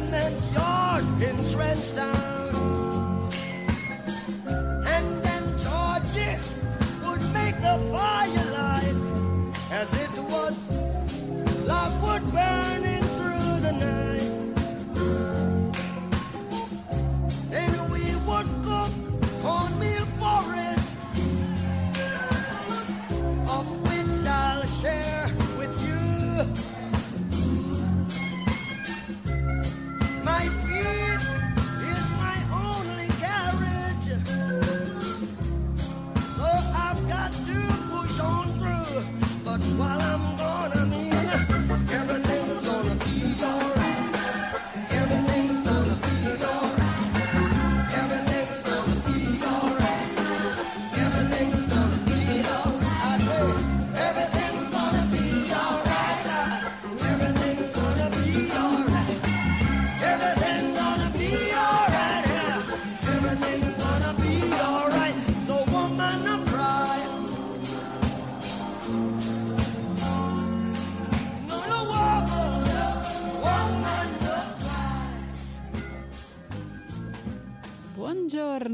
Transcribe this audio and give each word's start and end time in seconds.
You're 0.00 1.28
entrenched 1.28 1.98
on. 1.98 2.17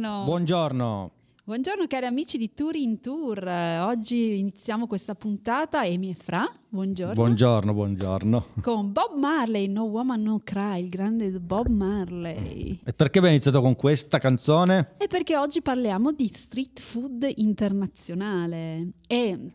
Buongiorno. 0.04 0.25
Buongiorno. 0.25 1.10
Buongiorno 1.44 1.87
cari 1.87 2.04
amici 2.04 2.37
di 2.37 2.53
Tour 2.53 2.76
in 2.76 3.00
Tour. 3.00 3.47
Oggi 3.48 4.38
iniziamo 4.38 4.87
questa 4.87 5.15
puntata 5.15 5.87
Emi 5.87 6.10
e 6.10 6.15
Fra. 6.15 6.47
Buongiorno. 6.69 7.15
Buongiorno, 7.15 7.72
buongiorno. 7.72 8.47
Con 8.60 8.93
Bob 8.93 9.16
Marley, 9.16 9.66
No 9.66 9.84
Woman 9.84 10.22
No 10.22 10.43
Cry, 10.44 10.82
il 10.82 10.88
grande 10.91 11.31
Bob 11.31 11.69
Marley. 11.69 12.81
E 12.84 12.93
perché 12.93 13.16
abbiamo 13.16 13.34
iniziato 13.34 13.62
con 13.62 13.75
questa 13.76 14.19
canzone? 14.19 14.93
E 14.98 15.06
perché 15.06 15.38
oggi 15.38 15.62
parliamo 15.62 16.12
di 16.12 16.31
street 16.31 16.81
food 16.81 17.26
internazionale 17.37 18.88
e 19.06 19.53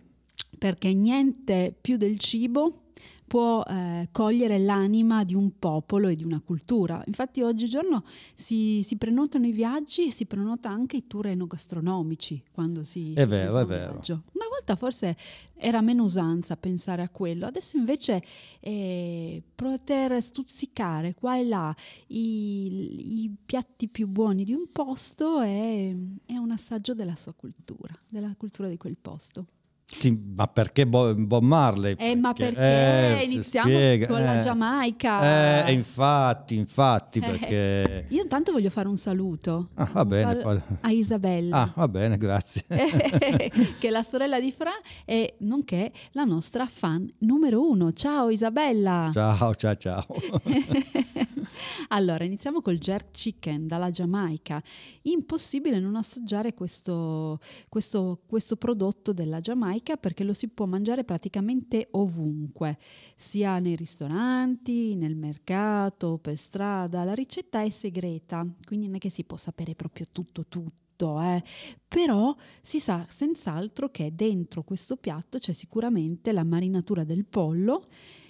perché 0.58 0.94
niente 0.94 1.76
più 1.80 1.98
del 1.98 2.18
cibo 2.18 2.86
può 3.30 3.64
eh, 3.64 4.10
cogliere 4.12 4.58
l'anima 4.58 5.24
di 5.24 5.36
un 5.36 5.60
popolo 5.60 6.08
e 6.08 6.16
di 6.16 6.24
una 6.24 6.42
cultura. 6.44 7.04
Infatti 7.06 7.44
oggigiorno 7.44 8.04
si, 8.34 8.82
si 8.84 8.98
prenotano 8.98 9.46
i 9.46 9.52
viaggi 9.52 10.08
e 10.08 10.12
si 10.12 10.26
prenota 10.26 10.70
anche 10.70 10.98
i 10.98 11.06
tour 11.06 11.28
enogastronomici 11.28 12.44
quando 12.52 12.84
si 12.84 13.14
È 13.14 13.28
vero, 13.28 13.60
è 13.60 13.66
vero. 13.68 13.92
viaggio. 13.92 14.24
Una 14.34 14.48
volta 14.50 14.76
forse 14.76 15.16
era 15.54 15.82
meno 15.82 16.06
usanza 16.06 16.58
pensare 16.58 17.04
a 17.04 17.10
quello, 17.10 17.46
adesso 17.46 17.78
invece 17.78 18.24
eh, 18.62 19.44
poter 19.54 20.20
stuzzicare 20.24 21.14
qua 21.14 21.38
e 21.38 21.44
là 21.46 21.76
i, 22.08 23.24
i 23.24 23.36
piatti 23.46 23.88
più 23.90 24.08
buoni 24.08 24.44
di 24.44 24.54
un 24.54 24.72
posto 24.72 25.40
è, 25.40 25.96
è 26.26 26.38
un 26.38 26.50
assaggio 26.50 26.96
della 26.96 27.16
sua 27.16 27.34
cultura, 27.34 27.94
della 28.08 28.34
cultura 28.36 28.68
di 28.68 28.78
quel 28.78 28.98
posto. 29.00 29.46
Sì, 29.92 30.16
ma 30.36 30.48
perché 30.48 30.86
Bo- 30.86 31.16
Bob 31.16 31.44
Marley? 31.44 31.96
Eh, 31.98 32.16
ma 32.16 32.32
perché 32.34 33.20
eh, 33.22 33.24
iniziamo 33.24 33.68
spiega, 33.68 34.06
con 34.08 34.22
la 34.22 34.38
eh. 34.38 34.42
Giamaica? 34.44 35.66
Eh, 35.66 35.72
infatti, 35.74 36.56
infatti, 36.56 37.18
Eh, 37.18 37.22
perché... 37.28 38.06
Io 38.14 38.22
intanto 38.22 38.52
voglio 38.52 38.70
fare 38.70 38.88
un 38.88 38.98
saluto 38.98 39.70
Ah, 39.74 39.90
va 39.92 40.06
bene, 40.06 40.42
fa- 40.42 40.62
a 40.82 40.92
Isabella. 40.92 41.62
Ah, 41.64 41.72
va 41.76 41.88
bene, 41.88 42.18
grazie. 42.18 42.64
che 42.70 43.88
è 43.88 43.90
la 43.90 44.04
sorella 44.04 44.40
di 44.40 44.52
Fra 44.52 44.72
e 45.06 45.36
nonché 45.40 45.92
la 46.12 46.24
nostra 46.24 46.68
fan 46.68 47.12
numero 47.20 47.68
uno. 47.68 47.92
Ciao 47.92 48.30
Isabella! 48.30 49.10
Ciao, 49.12 49.56
ciao, 49.56 49.76
ciao. 49.76 50.06
allora, 51.90 52.24
iniziamo 52.24 52.62
col 52.62 52.78
jerk 52.78 53.12
chicken 53.12 53.66
dalla 53.68 53.90
Giamaica. 53.90 54.62
Impossibile 55.04 55.80
non 55.80 55.96
assaggiare 55.96 56.54
questo, 56.54 57.40
questo- 57.68 58.22
questo 58.28 58.56
prodotto 58.56 59.14
della 59.14 59.40
Giamaica 59.40 59.78
perché 59.98 60.24
lo 60.24 60.34
si 60.34 60.48
può 60.48 60.66
mangiare 60.66 61.04
praticamente 61.04 61.88
ovunque, 61.92 62.78
sia 63.16 63.60
nei 63.60 63.76
ristoranti, 63.76 64.96
nel 64.96 65.16
mercato, 65.16 66.18
per 66.18 66.38
strada. 66.38 67.04
La 67.04 67.14
ricetta 67.14 67.62
è 67.62 67.70
segreta, 67.70 68.46
quindi 68.66 68.88
non 68.88 68.96
è 68.96 69.00
che 69.00 69.10
si 69.10 69.24
può 69.24 69.38
sapere 69.38 69.76
proprio 69.76 70.06
tutto, 70.12 70.46
tutto. 70.48 71.22
eh. 71.22 71.44
Però 71.88 72.36
si 72.62 72.80
sa 72.80 73.06
senz'altro 73.08 73.90
che 73.90 74.14
dentro 74.14 74.64
questo 74.64 74.98
piatto 74.98 75.38
c'è 75.38 75.54
sicuramente 75.54 76.32
la 76.32 76.44
marinatura 76.44 77.04
del 77.04 77.26
pollo 77.26 77.88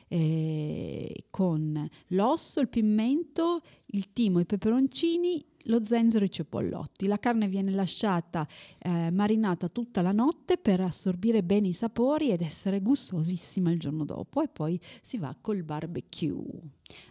eh, 0.09 1.25
con 1.29 1.87
l'osso, 2.07 2.59
il 2.59 2.67
pimento, 2.67 3.61
il 3.91 4.11
timo, 4.11 4.39
i 4.39 4.45
peperoncini, 4.45 5.45
lo 5.63 5.85
zenzero 5.85 6.23
e 6.23 6.27
i 6.27 6.31
cepollotti. 6.31 7.07
La 7.07 7.19
carne 7.19 7.47
viene 7.47 7.71
lasciata 7.71 8.47
eh, 8.79 9.09
marinata 9.13 9.67
tutta 9.69 10.01
la 10.01 10.11
notte 10.11 10.57
per 10.57 10.81
assorbire 10.81 11.43
bene 11.43 11.67
i 11.67 11.73
sapori 11.73 12.31
ed 12.31 12.41
essere 12.41 12.81
gustosissima 12.81 13.71
il 13.71 13.79
giorno 13.79 14.03
dopo 14.03 14.41
e 14.41 14.47
poi 14.47 14.79
si 15.01 15.17
va 15.17 15.35
col 15.39 15.63
barbecue. 15.63 16.43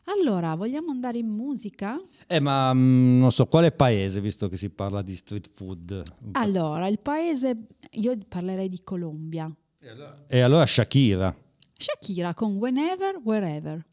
Allora, 0.05 0.57
vogliamo 0.57 0.91
andare 0.91 1.19
in 1.19 1.31
musica? 1.31 2.03
Eh, 2.27 2.41
ma 2.41 2.73
mm, 2.75 3.21
non 3.21 3.31
so, 3.31 3.47
quale 3.47 3.71
paese, 3.71 4.21
visto 4.21 4.49
che 4.49 4.57
si 4.57 4.71
parla 4.71 5.03
di 5.03 5.15
street 5.15 5.49
food? 5.53 6.03
Allora, 6.33 6.89
il 6.89 6.99
paese, 6.99 7.67
io 7.93 8.19
parlerei 8.27 8.69
di 8.69 8.83
Colombia. 8.83 9.53
E 10.27 10.41
allora 10.41 10.67
Shakira. 10.67 11.35
Shakira 11.81 12.35
con 12.35 12.61
Whenever, 12.61 13.19
Wherever. 13.25 13.85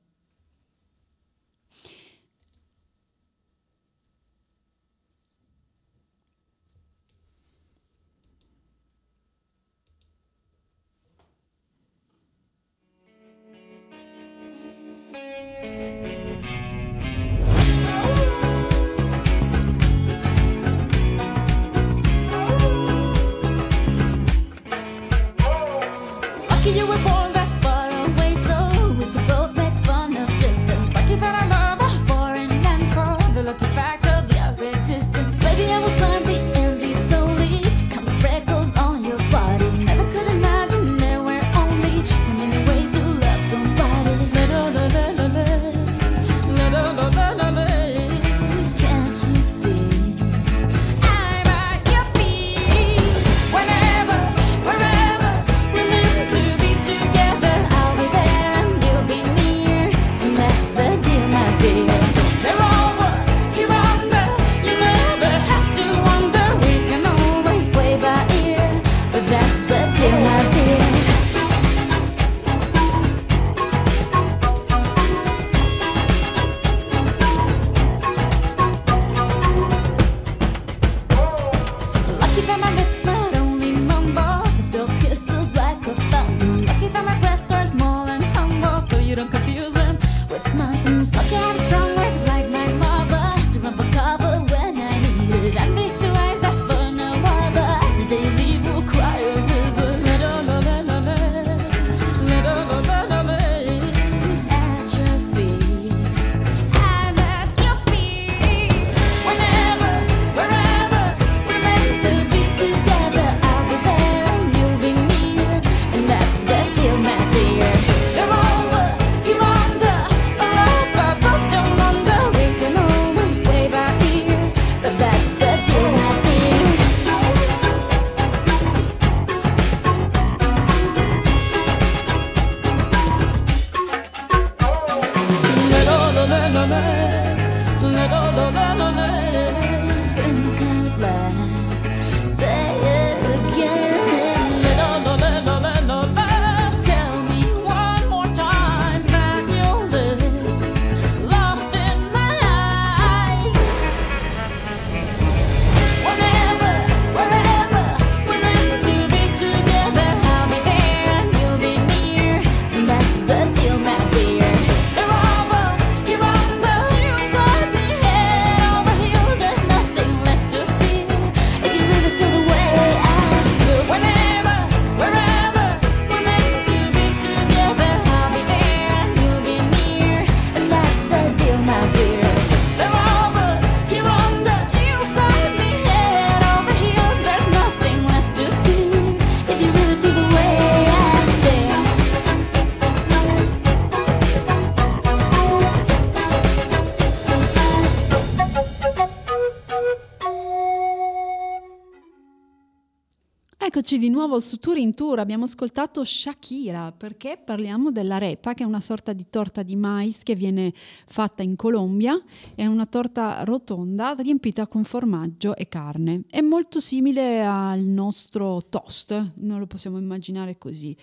Di 204.05 204.11
nuovo 204.11 204.39
su 204.39 204.57
Tour 204.57 204.77
in 204.77 204.93
Tour, 204.93 205.17
abbiamo 205.17 205.45
ascoltato 205.45 206.03
Shakira 206.03 206.91
perché 206.91 207.41
parliamo 207.43 207.89
dell'arepa 207.89 208.53
che 208.53 208.61
è 208.61 208.65
una 208.67 208.79
sorta 208.79 209.13
di 209.13 209.25
torta 209.31 209.63
di 209.63 209.75
mais 209.75 210.21
che 210.21 210.35
viene 210.35 210.71
fatta 211.07 211.41
in 211.41 211.55
Colombia, 211.55 212.15
è 212.53 212.67
una 212.67 212.85
torta 212.85 213.43
rotonda 213.43 214.13
riempita 214.15 214.67
con 214.67 214.83
formaggio 214.83 215.55
e 215.55 215.67
carne, 215.67 216.25
è 216.29 216.41
molto 216.41 216.79
simile 216.79 217.43
al 217.43 217.79
nostro 217.79 218.61
toast, 218.69 219.31
non 219.37 219.57
lo 219.57 219.65
possiamo 219.65 219.97
immaginare 219.97 220.59
così. 220.59 220.95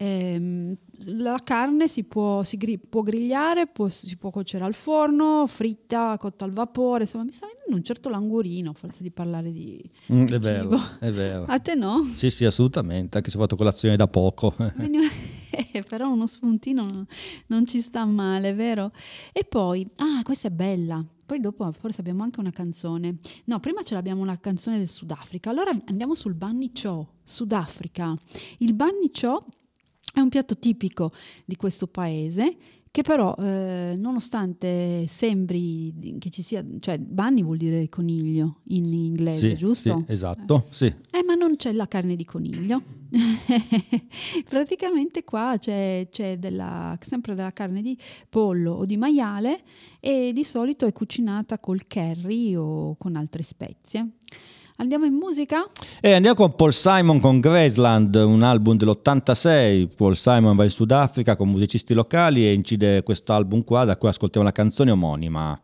Ehm, 0.00 0.76
la 1.06 1.40
carne 1.42 1.88
si, 1.88 2.04
può, 2.04 2.44
si 2.44 2.56
gri- 2.56 2.78
può 2.78 3.02
grigliare, 3.02 3.66
può- 3.66 3.88
si 3.88 4.16
può 4.16 4.30
cuocere 4.30 4.62
al 4.64 4.74
forno, 4.74 5.44
fritta, 5.48 6.16
cotta 6.18 6.44
al 6.44 6.52
vapore, 6.52 7.02
insomma 7.02 7.24
mi 7.24 7.32
sta 7.32 7.46
venendo 7.46 7.76
un 7.76 7.82
certo 7.82 8.08
languorino 8.08 8.72
forse 8.74 9.02
di 9.02 9.10
parlare 9.10 9.50
di, 9.50 9.82
Mm, 10.12 10.26
di 10.26 10.32
è 10.34 10.38
vero, 10.38 10.70
cibo. 10.70 10.82
è 11.00 11.10
vero. 11.10 11.44
A 11.48 11.58
te 11.58 11.74
no? 11.74 12.04
Sì, 12.14 12.30
sì, 12.30 12.44
assolutamente, 12.44 13.16
anche 13.16 13.30
se 13.30 13.36
ho 13.36 13.40
fatto 13.40 13.56
colazione 13.56 13.96
da 13.96 14.06
poco. 14.06 14.54
Eh, 15.50 15.82
però 15.88 16.10
uno 16.12 16.26
spuntino 16.26 16.84
non, 16.84 17.06
non 17.46 17.66
ci 17.66 17.80
sta 17.80 18.04
male, 18.04 18.52
vero? 18.52 18.92
E 19.32 19.44
poi, 19.44 19.84
ah, 19.96 20.22
questa 20.22 20.48
è 20.48 20.50
bella. 20.50 21.04
Poi 21.26 21.40
dopo 21.40 21.70
forse 21.72 22.00
abbiamo 22.00 22.22
anche 22.22 22.38
una 22.38 22.50
canzone. 22.52 23.16
No, 23.46 23.58
prima 23.58 23.82
ce 23.82 23.94
l'abbiamo 23.94 24.20
una 24.22 24.38
canzone 24.38 24.76
del 24.78 24.88
Sudafrica. 24.88 25.50
Allora 25.50 25.72
andiamo 25.86 26.14
sul 26.14 26.34
Banni 26.34 26.70
Cho, 26.72 27.14
Sudafrica. 27.24 28.14
Il 28.58 28.74
Banni 28.74 29.10
Cho 29.10 29.46
è 30.14 30.20
un 30.20 30.28
piatto 30.28 30.58
tipico 30.58 31.12
di 31.44 31.56
questo 31.56 31.86
paese 31.86 32.56
che 32.90 33.02
però, 33.02 33.34
eh, 33.38 33.94
nonostante 33.98 35.06
sembri 35.06 36.16
che 36.18 36.30
ci 36.30 36.40
sia, 36.42 36.64
cioè 36.80 36.98
Bunny 36.98 37.42
vuol 37.44 37.58
dire 37.58 37.88
coniglio 37.90 38.60
in 38.68 38.86
inglese, 38.86 39.50
Sì, 39.50 39.56
giusto? 39.56 40.02
sì, 40.06 40.12
esatto, 40.12 40.66
sì. 40.70 40.86
Eh, 40.86 41.22
ma 41.24 41.34
non 41.34 41.56
c'è 41.56 41.70
la 41.72 41.86
carne 41.86 42.16
di 42.16 42.24
coniglio. 42.24 42.82
Praticamente 44.48 45.22
qua 45.24 45.56
c'è, 45.58 46.08
c'è 46.10 46.38
della- 46.38 46.98
sempre 47.06 47.34
della 47.34 47.52
carne 47.52 47.82
di 47.82 47.96
pollo 48.28 48.72
o 48.72 48.84
di 48.84 48.96
maiale 48.96 49.60
e 50.00 50.32
di 50.32 50.44
solito 50.44 50.86
è 50.86 50.92
cucinata 50.92 51.58
col 51.58 51.86
curry 51.86 52.54
o 52.56 52.96
con 52.96 53.16
altre 53.16 53.42
spezie. 53.42 54.12
Andiamo 54.80 55.06
in 55.06 55.14
musica? 55.14 55.68
E 56.00 56.12
andiamo 56.12 56.36
con 56.36 56.54
Paul 56.54 56.72
Simon 56.72 57.18
con 57.18 57.40
Graceland, 57.40 58.14
un 58.14 58.44
album 58.44 58.76
dell'86. 58.76 59.88
Paul 59.96 60.14
Simon 60.16 60.54
va 60.54 60.62
in 60.62 60.70
Sudafrica 60.70 61.34
con 61.34 61.48
musicisti 61.48 61.94
locali 61.94 62.46
e 62.46 62.52
incide 62.52 63.02
questo 63.02 63.32
album 63.32 63.64
qua, 63.64 63.82
da 63.82 63.96
cui 63.96 64.08
ascoltiamo 64.08 64.46
la 64.46 64.52
canzone 64.52 64.92
omonima. 64.92 65.60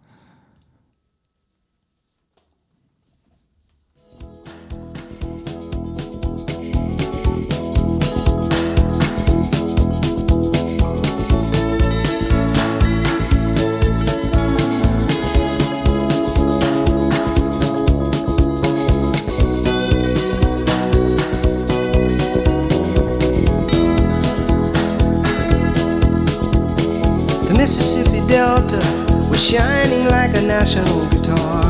National 30.46 31.06
guitar. 31.06 31.64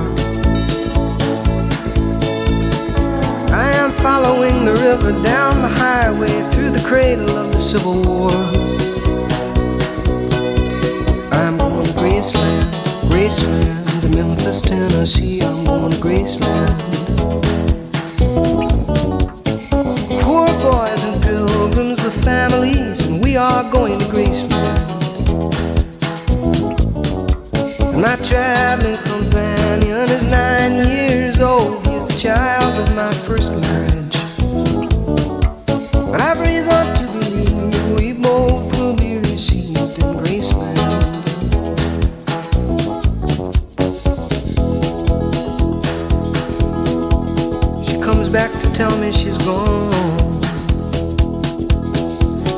I 3.52 3.70
am 3.76 3.90
following 3.92 4.64
the 4.64 4.72
river 4.72 5.12
down 5.22 5.62
the 5.62 5.68
highway 5.68 6.42
through 6.52 6.70
the 6.70 6.82
cradle 6.84 7.30
of 7.30 7.52
the 7.52 7.60
Civil 7.60 8.02
War. 8.02 8.30
I'm 11.32 11.56
going 11.58 11.84
to 11.84 11.92
Graceland, 11.92 12.64
Graceland, 13.08 14.00
to 14.00 14.08
Memphis, 14.08 14.60
Tennessee. 14.60 15.40
I'm 15.42 15.64
going 15.64 15.92
to 15.92 15.98
Graceland. 15.98 16.74
Poor 20.22 20.48
boys 20.58 21.04
and 21.04 21.22
pilgrims 21.22 22.02
with 22.02 22.24
families, 22.24 23.06
and 23.06 23.22
we 23.22 23.36
are 23.36 23.70
going 23.70 23.98
to 24.00 24.04
Graceland. 24.06 24.93
My 28.04 28.16
traveling 28.16 28.98
companion 28.98 30.10
is 30.10 30.26
nine 30.26 30.74
years 30.86 31.40
old. 31.40 31.86
He's 31.86 32.04
the 32.04 32.14
child 32.18 32.86
of 32.86 32.94
my 32.94 33.10
first 33.10 33.52
marriage. 33.52 34.16
But 36.10 36.20
I've 36.20 36.38
reason 36.40 36.84
to 36.98 37.04
believe 37.06 37.98
we 37.98 38.12
both 38.12 38.78
will 38.78 38.94
be 38.94 39.16
received 39.16 39.98
in 40.02 40.10
Graceland. 40.20 41.24
She 47.88 47.96
comes 48.02 48.28
back 48.28 48.52
to 48.60 48.70
tell 48.74 48.94
me 48.98 49.12
she's 49.12 49.38
gone. 49.38 49.90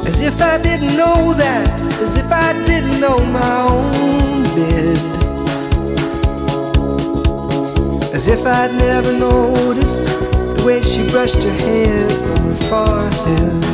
As 0.09 0.21
if 0.23 0.43
I 0.43 0.61
didn't 0.61 0.97
know 0.97 1.35
that, 1.35 1.81
as 2.03 2.17
if 2.17 2.33
I 2.33 2.53
didn't 2.65 2.99
know 2.99 3.19
my 3.27 3.61
own 3.71 4.43
bed. 4.57 5.16
As 8.27 8.41
if 8.41 8.45
I'd 8.45 8.75
never 8.75 9.13
noticed 9.13 10.05
the 10.05 10.65
way 10.67 10.83
she 10.83 11.09
brushed 11.13 11.45
her 11.45 11.57
hair 11.63 12.09
from 12.11 12.39
her 12.49 12.57
forehead. 12.69 13.65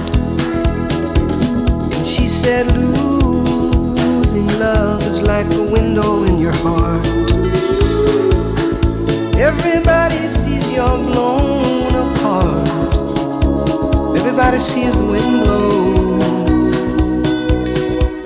And 1.94 2.06
she 2.06 2.26
said, 2.28 2.66
Losing 2.76 4.46
love 4.60 5.06
is 5.06 5.22
like 5.22 5.46
a 5.54 5.62
window 5.62 6.24
in 6.24 6.38
your 6.38 6.52
heart. 6.56 7.02
Everybody 9.36 10.28
sees 10.28 10.70
you're 10.70 10.98
blown 10.98 11.94
apart. 12.12 12.68
Everybody 14.18 14.60
sees 14.60 14.98
the 14.98 15.06
wind 15.12 15.44
blow. 15.44 16.20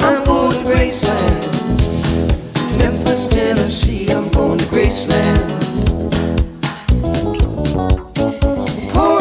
I'm 0.01 0.25
going 0.25 0.59
to 0.59 0.65
Graceland, 0.65 1.53
Memphis, 2.79 3.27
Tennessee. 3.27 4.11
I'm 4.11 4.29
going 4.31 4.59
to 4.59 4.65
Graceland. 4.65 5.56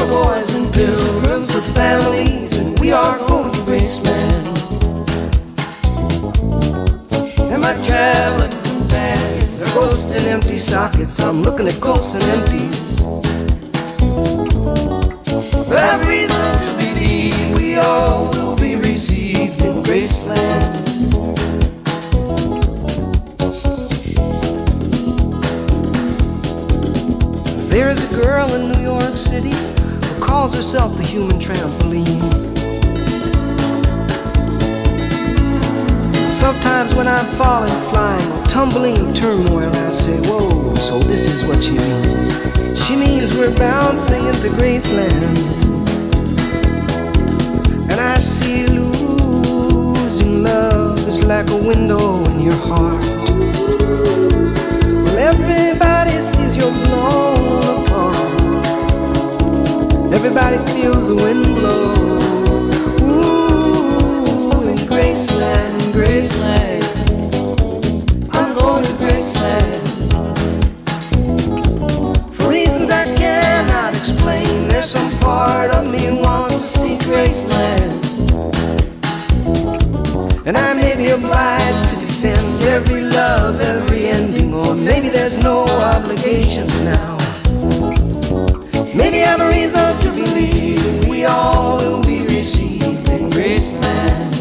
Boys 0.09 0.53
and 0.53 0.71
pilgrims 0.71 1.53
with 1.53 1.65
families, 1.73 2.57
and 2.57 2.77
we 2.79 2.91
are 2.91 3.17
going 3.27 3.51
to 3.51 3.59
Graceland. 3.61 4.45
And 7.39 7.61
my 7.61 7.73
traveling 7.83 8.51
companions 8.61 9.63
are 9.63 9.73
ghosts 9.73 10.13
and 10.15 10.27
empty 10.27 10.57
sockets. 10.57 11.19
I'm 11.19 11.41
looking 11.41 11.67
at 11.67 11.81
ghosts 11.81 12.13
and 12.13 12.23
empties. 12.23 13.01
But 15.67 15.77
I've 15.77 16.07
reason 16.07 16.53
to 16.65 16.73
believe 16.77 17.55
we 17.57 17.77
all 17.77 18.29
will 18.29 18.55
be 18.55 18.75
received 18.75 19.61
in 19.61 19.81
Graceland. 19.81 20.85
There 27.69 27.89
is 27.89 28.03
a 28.03 28.15
girl 28.15 28.53
in 28.53 28.71
New 28.71 28.81
York 28.81 29.17
City 29.17 29.74
calls 30.35 30.53
herself 30.53 30.97
the 30.97 31.03
human 31.03 31.39
trampoline. 31.39 32.21
Sometimes 36.27 36.93
when 36.93 37.07
I'm 37.07 37.25
falling, 37.37 37.77
flying, 37.89 38.29
or 38.33 38.43
tumbling 38.45 38.97
in 38.97 39.13
turmoil, 39.13 39.71
I 39.87 39.91
say, 39.91 40.17
Whoa, 40.27 40.75
so 40.75 40.99
this 40.99 41.25
is 41.25 41.47
what 41.47 41.63
she 41.63 41.77
means. 41.77 42.29
She 42.83 42.97
means 42.97 43.33
we're 43.37 43.55
bouncing 43.55 44.25
into 44.25 44.49
Graceland. 44.57 45.37
And 47.89 47.99
I 48.13 48.19
see 48.19 48.67
losing 48.67 50.43
love 50.43 50.99
is 51.07 51.23
like 51.23 51.49
a 51.49 51.59
window 51.71 52.25
in 52.25 52.41
your 52.41 52.59
heart. 52.69 53.01
Well, 55.05 55.17
everybody 55.17 55.94
Everybody 60.25 60.57
feels 60.71 61.07
the 61.07 61.15
wind 61.15 61.45
blow. 61.55 61.93
Ooh, 63.05 64.67
in 64.67 64.77
Graceland, 64.89 65.73
in 65.83 65.91
Graceland. 65.93 66.83
I'm 68.33 68.55
going 68.55 68.83
to 68.85 68.93
Graceland. 68.93 69.85
For 72.33 72.49
reasons 72.49 72.89
I 72.89 73.05
cannot 73.15 73.95
explain, 73.95 74.67
there's 74.67 74.89
some 74.89 75.11
part 75.19 75.69
of 75.69 75.85
me 75.91 76.19
wants 76.19 76.59
to 76.61 76.67
see 76.79 76.97
Graceland. 77.05 78.03
And 80.47 80.57
I 80.57 80.73
may 80.73 80.95
be 80.95 81.09
obliged 81.09 81.91
to 81.91 81.97
defend 81.97 82.63
every 82.63 83.03
love, 83.03 83.61
every 83.61 84.07
ending, 84.07 84.55
or 84.55 84.73
maybe 84.73 85.07
there's 85.07 85.37
no 85.37 85.65
obligations 85.67 86.81
now 86.81 87.14
have 89.25 89.41
a 89.41 89.49
reason 89.49 89.97
to 89.99 90.11
believe 90.11 91.07
we 91.09 91.25
all 91.25 91.77
will 91.77 92.01
be 92.01 92.21
received 92.21 93.09
in 93.09 93.29
grace 93.31 93.73
land. 93.79 94.34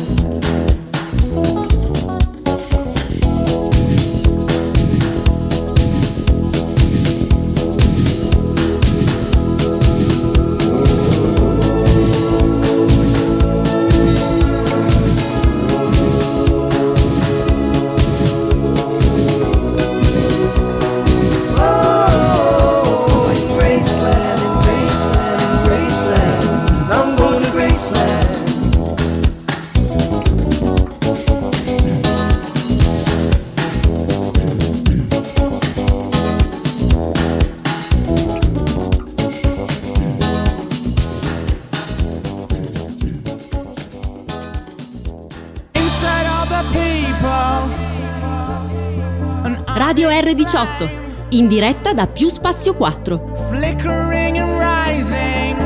Diretta 51.48 51.92
da 51.92 52.06
Più 52.06 52.28
Spazio 52.28 52.74
4. 52.74 53.48
flickering 53.48 54.36
and 54.36 54.56
rising 54.56 55.58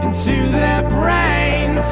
into 0.00 0.48
their 0.52 0.86
brains. 0.86 1.84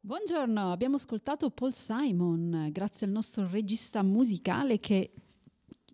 Buongiorno, 0.00 0.72
abbiamo 0.72 0.96
ascoltato 0.96 1.48
Paul 1.48 1.72
Simon, 1.72 2.68
grazie 2.70 3.06
al 3.06 3.12
nostro 3.12 3.48
regista 3.50 4.02
musicale 4.02 4.78
che 4.80 5.10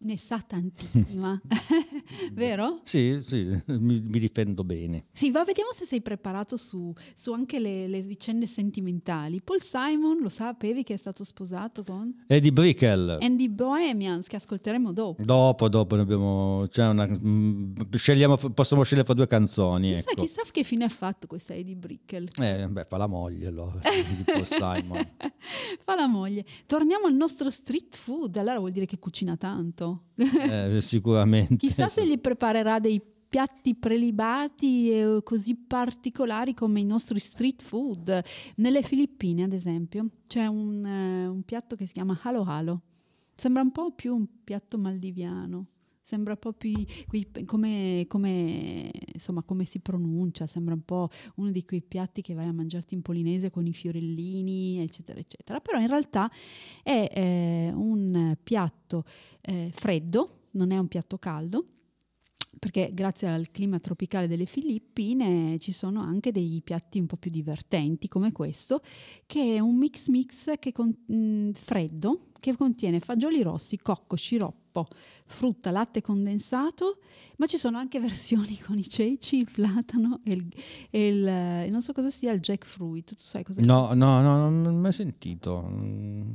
ne 0.02 0.16
sa 0.16 0.38
tantissima, 0.40 1.38
vero? 2.32 2.80
Sì, 2.84 3.20
sì, 3.22 3.44
mi, 3.66 4.00
mi 4.00 4.18
difendo 4.18 4.64
bene. 4.64 5.04
Sì, 5.12 5.30
va, 5.30 5.44
vediamo 5.44 5.70
se 5.74 5.84
sei 5.84 6.00
preparato 6.00 6.56
su, 6.56 6.92
su 7.14 7.32
anche 7.32 7.58
le, 7.58 7.86
le 7.86 8.00
vicende 8.00 8.46
sentimentali. 8.46 9.40
Paul 9.42 9.60
Simon, 9.60 10.20
lo 10.20 10.28
sapevi 10.28 10.82
che 10.84 10.94
è 10.94 10.96
stato 10.96 11.22
sposato 11.24 11.82
con 11.84 12.24
Eddie 12.26 12.52
Brickell. 12.52 13.18
Andy 13.20 13.48
Bohemians, 13.48 14.26
che 14.26 14.36
ascolteremo 14.36 14.92
dopo. 14.92 15.22
Dopo, 15.22 15.68
dopo 15.68 15.96
ne 15.96 16.02
abbiamo. 16.02 16.66
C'è 16.68 16.86
una, 16.88 17.06
mm, 17.06 17.74
scegliamo, 17.92 18.36
possiamo 18.36 18.82
scegliere 18.82 19.04
fra 19.06 19.14
due 19.14 19.26
canzoni. 19.26 19.94
Chissà, 19.94 20.10
Ecco. 20.12 20.22
chissà 20.22 20.42
che 20.50 20.62
fine 20.62 20.84
ha 20.84 20.88
fatto 20.88 21.26
questa 21.26 21.54
Eddie 21.54 21.76
Brickell. 21.76 22.28
Eh, 22.40 22.66
beh, 22.68 22.84
fa 22.84 22.96
la 22.96 23.06
moglie 23.06 23.48
allora. 23.48 23.78
di 23.82 24.22
Paul 24.24 24.46
Simon. 24.46 25.08
Fa 25.82 25.94
la 25.94 26.06
moglie. 26.06 26.44
Torniamo 26.66 27.06
al 27.06 27.14
nostro 27.14 27.50
street 27.50 27.96
food, 27.96 28.36
allora 28.36 28.58
vuol 28.58 28.72
dire 28.72 28.86
che 28.86 28.98
cucina 28.98 29.36
tanto. 29.36 29.89
Eh, 30.14 30.80
sicuramente. 30.82 31.56
Chissà 31.56 31.88
se 31.88 32.06
gli 32.06 32.18
preparerà 32.18 32.78
dei 32.78 33.00
piatti 33.30 33.76
prelibati 33.76 34.90
e 34.90 35.20
così 35.22 35.54
particolari 35.54 36.52
come 36.52 36.80
i 36.80 36.84
nostri 36.84 37.20
street 37.20 37.62
food. 37.62 38.22
Nelle 38.56 38.82
Filippine, 38.82 39.44
ad 39.44 39.52
esempio, 39.52 40.04
c'è 40.26 40.46
un, 40.46 40.84
eh, 40.84 41.26
un 41.26 41.42
piatto 41.44 41.76
che 41.76 41.86
si 41.86 41.92
chiama 41.92 42.18
halo 42.22 42.44
halo. 42.44 42.80
Sembra 43.34 43.62
un 43.62 43.70
po' 43.70 43.92
più 43.92 44.14
un 44.14 44.26
piatto 44.44 44.76
maldiviano. 44.76 45.66
Sembra 46.02 46.32
un 46.32 46.38
po' 46.40 46.52
più 46.52 46.72
come, 47.44 48.04
come, 48.08 48.90
insomma, 49.12 49.42
come 49.42 49.64
si 49.64 49.78
pronuncia, 49.78 50.46
sembra 50.46 50.74
un 50.74 50.84
po' 50.84 51.08
uno 51.36 51.50
di 51.50 51.64
quei 51.64 51.82
piatti 51.82 52.20
che 52.20 52.34
vai 52.34 52.48
a 52.48 52.52
mangiarti 52.52 52.94
in 52.94 53.02
polinese 53.02 53.50
con 53.50 53.64
i 53.66 53.72
fiorellini, 53.72 54.80
eccetera, 54.80 55.20
eccetera. 55.20 55.60
Però 55.60 55.78
in 55.78 55.86
realtà 55.86 56.28
è 56.82 57.08
eh, 57.14 57.72
un 57.72 58.36
piatto 58.42 59.04
eh, 59.40 59.70
freddo, 59.72 60.46
non 60.52 60.72
è 60.72 60.78
un 60.78 60.88
piatto 60.88 61.16
caldo, 61.18 61.66
perché 62.58 62.90
grazie 62.92 63.28
al 63.28 63.50
clima 63.52 63.78
tropicale 63.78 64.26
delle 64.26 64.46
Filippine 64.46 65.58
ci 65.60 65.70
sono 65.70 66.00
anche 66.00 66.32
dei 66.32 66.60
piatti 66.64 66.98
un 66.98 67.06
po' 67.06 67.16
più 67.16 67.30
divertenti 67.30 68.08
come 68.08 68.32
questo, 68.32 68.82
che 69.26 69.54
è 69.56 69.60
un 69.60 69.76
mix 69.76 70.08
mix 70.08 70.58
che 70.58 70.72
con- 70.72 70.94
mh, 71.06 71.52
freddo 71.52 72.29
che 72.40 72.56
contiene 72.56 72.98
fagioli 72.98 73.42
rossi, 73.42 73.76
cocco, 73.76 74.16
sciroppo, 74.16 74.88
frutta, 75.26 75.70
latte 75.70 76.00
condensato, 76.00 76.98
ma 77.36 77.46
ci 77.46 77.56
sono 77.56 77.78
anche 77.78 78.00
versioni 78.00 78.58
con 78.58 78.76
i 78.78 78.88
ceci, 78.88 79.36
il 79.36 79.50
platano 79.50 80.20
e 80.24 80.32
il, 80.32 80.48
e 80.90 81.08
il, 81.08 81.26
eh, 81.26 81.68
non 81.70 81.82
so 81.82 81.92
cosa 81.92 82.10
sia 82.10 82.32
il 82.32 82.40
jackfruit. 82.40 83.14
Tu 83.14 83.22
sai 83.22 83.44
cosa 83.44 83.60
No, 83.62 83.92
no, 83.94 84.20
no, 84.20 84.50
non 84.50 84.66
ho 84.66 84.72
mai 84.72 84.92
sentito. 84.92 85.68
Mm. 85.70 86.30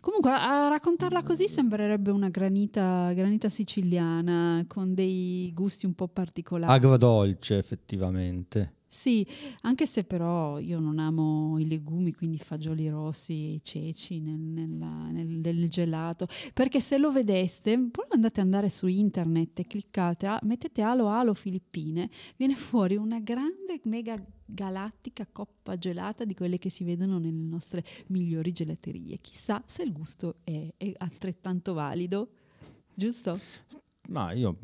Comunque, 0.00 0.30
a 0.30 0.68
raccontarla 0.68 1.22
così 1.22 1.46
sembrerebbe 1.48 2.10
una 2.10 2.30
granita, 2.30 3.12
granita 3.12 3.48
siciliana 3.48 4.64
con 4.66 4.94
dei 4.94 5.52
gusti 5.54 5.86
un 5.86 5.94
po' 5.94 6.08
particolari. 6.08 6.72
Agrodolce, 6.72 7.58
effettivamente. 7.58 8.77
Sì, 8.90 9.26
anche 9.62 9.84
se 9.86 10.02
però 10.04 10.58
io 10.58 10.78
non 10.80 10.98
amo 10.98 11.58
i 11.58 11.66
legumi, 11.68 12.14
quindi 12.14 12.38
fagioli 12.38 12.88
rossi 12.88 13.54
e 13.56 13.60
ceci 13.62 14.18
nel, 14.20 14.38
nella- 14.38 15.10
nel- 15.10 15.26
nel 15.26 15.68
gelato, 15.68 16.26
perché 16.54 16.80
se 16.80 16.96
lo 16.96 17.12
vedeste, 17.12 17.76
poi 17.90 18.06
andate 18.08 18.40
ad 18.40 18.46
andare 18.46 18.70
su 18.70 18.86
internet 18.86 19.58
e 19.58 19.66
cliccate, 19.66 20.38
mettete 20.42 20.80
Alo 20.80 21.08
Alo 21.08 21.34
Filippine, 21.34 22.08
viene 22.36 22.54
fuori 22.54 22.96
una 22.96 23.20
grande, 23.20 23.78
mega 23.84 24.18
galattica 24.46 25.26
coppa 25.30 25.76
gelata 25.76 26.24
di 26.24 26.34
quelle 26.34 26.56
che 26.58 26.70
si 26.70 26.82
vedono 26.82 27.18
nelle 27.18 27.42
nostre 27.42 27.84
migliori 28.06 28.52
gelaterie. 28.52 29.18
Chissà 29.20 29.62
se 29.66 29.82
il 29.82 29.92
gusto 29.92 30.36
è, 30.44 30.66
è 30.78 30.94
altrettanto 30.96 31.74
valido, 31.74 32.30
giusto? 32.94 33.38
Ma 34.08 34.32
io 34.32 34.56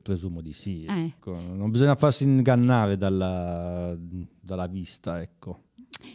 presumo 0.00 0.40
di 0.40 0.52
sì. 0.52 0.84
Eh. 0.84 1.04
ecco. 1.04 1.38
Non 1.38 1.70
bisogna 1.70 1.96
farsi 1.96 2.24
ingannare 2.24 2.96
dalla, 2.96 3.96
dalla 4.40 4.66
vista, 4.66 5.20
ecco. 5.20 5.64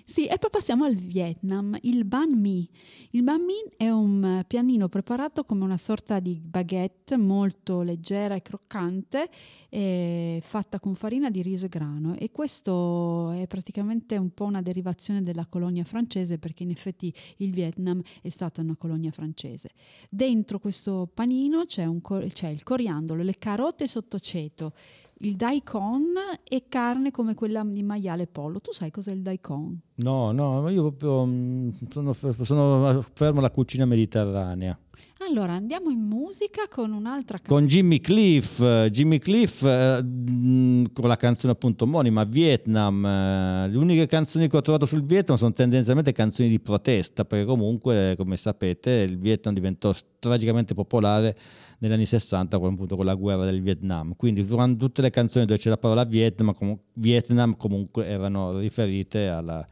Sì, 0.04 0.26
e 0.26 0.38
poi 0.38 0.50
passiamo 0.50 0.86
al 0.86 0.96
Vietnam, 0.96 1.78
il 1.82 2.06
banh 2.06 2.34
mi. 2.34 2.68
Il 3.12 3.24
banh 3.24 3.44
mi 3.44 3.54
è 3.78 3.90
un 3.90 4.24
eh, 4.24 4.44
pianino 4.46 4.88
preparato 4.88 5.44
come 5.46 5.64
una 5.64 5.78
sorta 5.78 6.20
di 6.20 6.40
baguette 6.44 7.18
molto 7.18 7.82
leggera 7.82 8.36
e 8.36 8.42
croccante, 8.42 9.30
eh, 9.70 10.42
fatta 10.44 10.80
con 10.80 10.96
farina 10.96 11.30
di 11.30 11.42
riso 11.42 11.66
e 11.66 11.70
grano. 11.70 12.16
E 12.18 12.32
questo 12.32 13.32
è 13.32 13.48
praticamente 13.48 14.18
un 14.18 14.34
po' 14.34 14.46
una 14.46 14.62
derivazione 14.62 15.24
della 15.24 15.46
colonia 15.46 15.84
francese, 15.84 16.38
perché 16.38 16.64
in 16.64 16.72
effetti 16.72 17.14
il 17.38 17.52
Vietnam 17.52 18.02
è 18.22 18.30
stata 18.30 18.62
una 18.62 18.76
colonia 18.76 19.12
francese. 19.12 19.72
Dentro 20.10 20.60
questo 20.60 21.10
panino 21.14 21.66
c'è, 21.66 21.88
cor- 22.02 22.28
c'è 22.28 22.50
il 22.50 22.64
coriandolo, 22.64 23.24
le 23.24 23.38
carote 23.38 23.88
sottoceto, 23.88 24.74
il 25.22 25.36
daikon 25.36 26.14
e 26.44 26.66
carne 26.70 27.12
come 27.12 27.34
quella 27.34 27.64
di 27.66 27.84
maiale 27.84 28.28
pollo. 28.28 28.60
Tu 28.62 28.72
sai 28.72 28.92
cos'è 28.92 29.12
il 29.12 29.22
daikon? 29.22 29.80
No, 29.96 30.32
no, 30.32 30.62
ma 30.62 30.70
io 30.70 30.82
proprio 30.82 31.26
mm, 31.26 31.70
sono, 31.90 32.14
sono 32.14 33.04
fermo 33.14 33.40
alla 33.40 33.52
cucina 33.52 33.86
mediterranea. 33.86 34.78
Allora 35.22 35.52
andiamo 35.52 35.90
in 35.90 36.00
musica 36.00 36.70
con 36.70 36.94
un'altra 36.94 37.40
Con 37.46 37.68
Jimmy 37.68 38.00
Cliff, 38.00 38.62
eh, 38.62 38.88
Jimmy 38.90 39.18
Cliff 39.18 39.64
eh, 39.64 40.02
mm, 40.02 40.86
con 40.94 41.10
la 41.10 41.18
canzone 41.18 41.52
appunto 41.52 41.84
omonima 41.84 42.24
Vietnam. 42.24 43.06
eh, 43.06 43.68
le 43.70 43.78
uniche 43.78 44.08
canzoni 44.08 44.48
che 44.48 44.56
ho 44.56 44.62
trovato 44.62 44.86
sul 44.86 45.04
Vietnam 45.04 45.38
sono 45.38 45.52
tendenzialmente 45.52 46.14
canzoni 46.14 46.48
di 46.48 46.60
protesta, 46.62 47.26
perché 47.26 47.46
comunque, 47.46 48.16
come 48.18 48.38
sapete, 48.38 48.92
il 48.92 49.20
Vietnam 49.20 49.54
diventò 49.54 49.94
tragicamente 50.20 50.74
popolare 50.74 51.36
negli 51.80 51.92
anni 51.92 52.06
60 52.06 52.58
con, 52.60 52.74
appunto, 52.74 52.96
con 52.96 53.06
la 53.06 53.16
guerra 53.16 53.46
del 53.46 53.62
Vietnam. 53.62 54.16
Quindi 54.16 54.46
durante 54.46 54.78
tutte 54.78 55.02
le 55.02 55.10
canzoni 55.10 55.46
dove 55.46 55.60
c'è 55.60 55.70
la 55.70 55.78
parola 55.78 56.04
Vietnam, 56.04 56.54
comu- 56.54 56.80
Vietnam 56.94 57.56
comunque 57.58 58.06
erano 58.06 58.58
riferite 58.58 59.28
alla- 59.28 59.68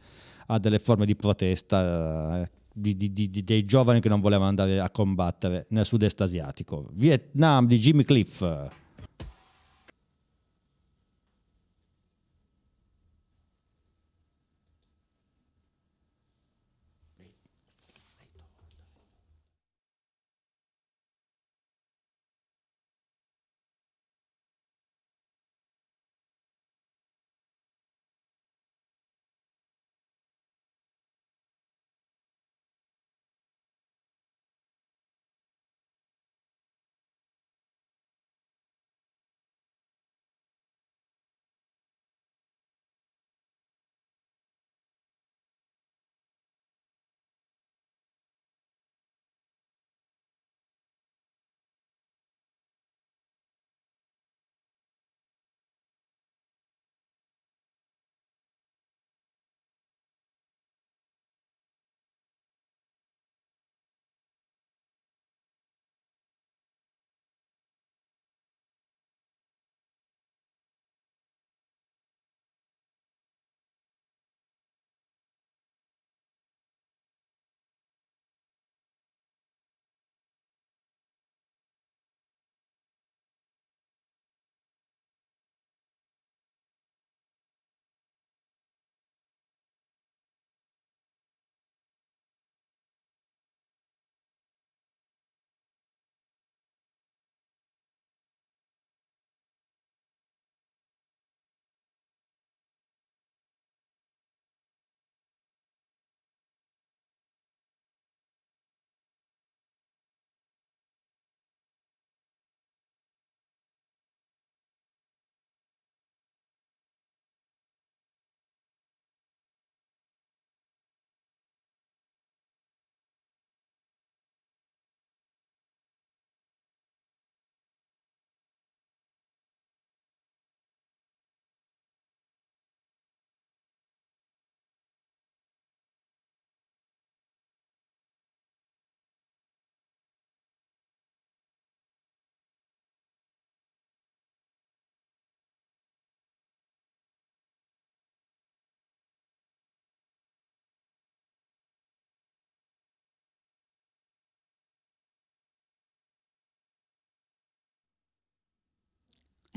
a 0.46 0.58
delle 0.58 0.78
forme 0.78 1.04
di 1.06 1.14
protesta 1.14 2.42
eh, 2.42 2.48
di- 2.72 2.96
di- 2.96 3.12
di- 3.12 3.44
dei 3.44 3.64
giovani 3.64 4.00
che 4.00 4.08
non 4.08 4.20
volevano 4.20 4.48
andare 4.48 4.80
a 4.80 4.88
combattere 4.90 5.66
nel 5.70 5.84
sud-est 5.84 6.20
asiatico. 6.20 6.88
Vietnam 6.92 7.66
di 7.66 7.78
Jimmy 7.78 8.04
Cliff. 8.04 8.40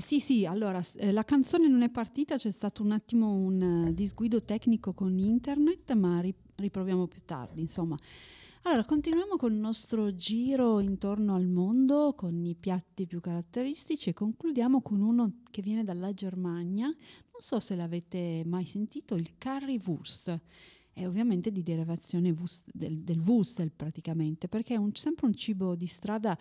Sì, 0.02 0.20
sì, 0.20 0.46
allora 0.46 0.84
eh, 0.96 1.12
la 1.12 1.24
canzone 1.24 1.68
non 1.68 1.84
è 1.84 1.90
partita, 1.90 2.36
c'è 2.38 2.50
stato 2.50 2.82
un 2.82 2.92
attimo 2.92 3.34
un 3.34 3.88
eh, 3.88 3.94
disguido 3.94 4.42
tecnico 4.44 4.94
con 4.94 5.18
internet, 5.18 5.94
ma 5.94 6.20
ri- 6.20 6.34
riproviamo 6.56 7.08
più 7.08 7.22
tardi, 7.24 7.62
insomma. 7.62 7.96
Allora, 8.64 8.84
continuiamo 8.86 9.38
con 9.38 9.52
il 9.54 9.60
nostro 9.60 10.14
giro 10.14 10.80
intorno 10.80 11.36
al 11.36 11.48
mondo 11.48 12.14
con 12.16 12.46
i 12.46 12.56
piatti 12.56 13.06
più 13.08 13.20
caratteristici 13.20 14.10
e 14.10 14.14
concludiamo 14.14 14.82
con 14.82 15.02
uno 15.02 15.42
che 15.50 15.62
viene 15.62 15.84
dalla 15.84 16.14
Germania. 16.14 16.86
Non 16.88 17.40
so 17.40 17.60
se 17.60 17.76
l'avete 17.76 18.44
mai 18.46 18.66
sentito, 18.66 19.16
il 19.16 19.36
Currywurst. 19.38 20.40
È 20.94 21.08
ovviamente 21.08 21.52
di 21.52 21.64
derivazione 21.64 22.32
wurst- 22.32 22.70
del, 22.72 23.00
del 23.00 23.20
Wustel 23.20 23.72
praticamente, 23.72 24.48
perché 24.48 24.74
è 24.76 24.78
un- 24.78 24.94
sempre 24.96 25.26
un 25.28 25.34
cibo 25.36 25.76
di 25.76 25.88
strada 25.88 26.38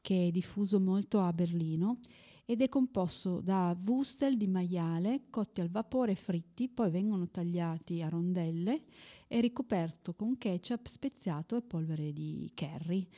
che 0.00 0.28
è 0.28 0.30
diffuso 0.30 0.80
molto 0.80 1.20
a 1.20 1.32
Berlino 1.32 1.98
ed 2.52 2.60
è 2.60 2.68
composto 2.68 3.40
da 3.40 3.74
wustel 3.86 4.36
di 4.36 4.46
maiale 4.46 5.22
cotti 5.30 5.62
al 5.62 5.70
vapore 5.70 6.14
fritti, 6.14 6.68
poi 6.68 6.90
vengono 6.90 7.26
tagliati 7.30 8.02
a 8.02 8.10
rondelle 8.10 8.82
e 9.26 9.40
ricoperto 9.40 10.12
con 10.12 10.36
ketchup 10.36 10.86
speziato 10.86 11.56
e 11.56 11.62
polvere 11.62 12.12
di 12.12 12.52
curry. 12.54 13.08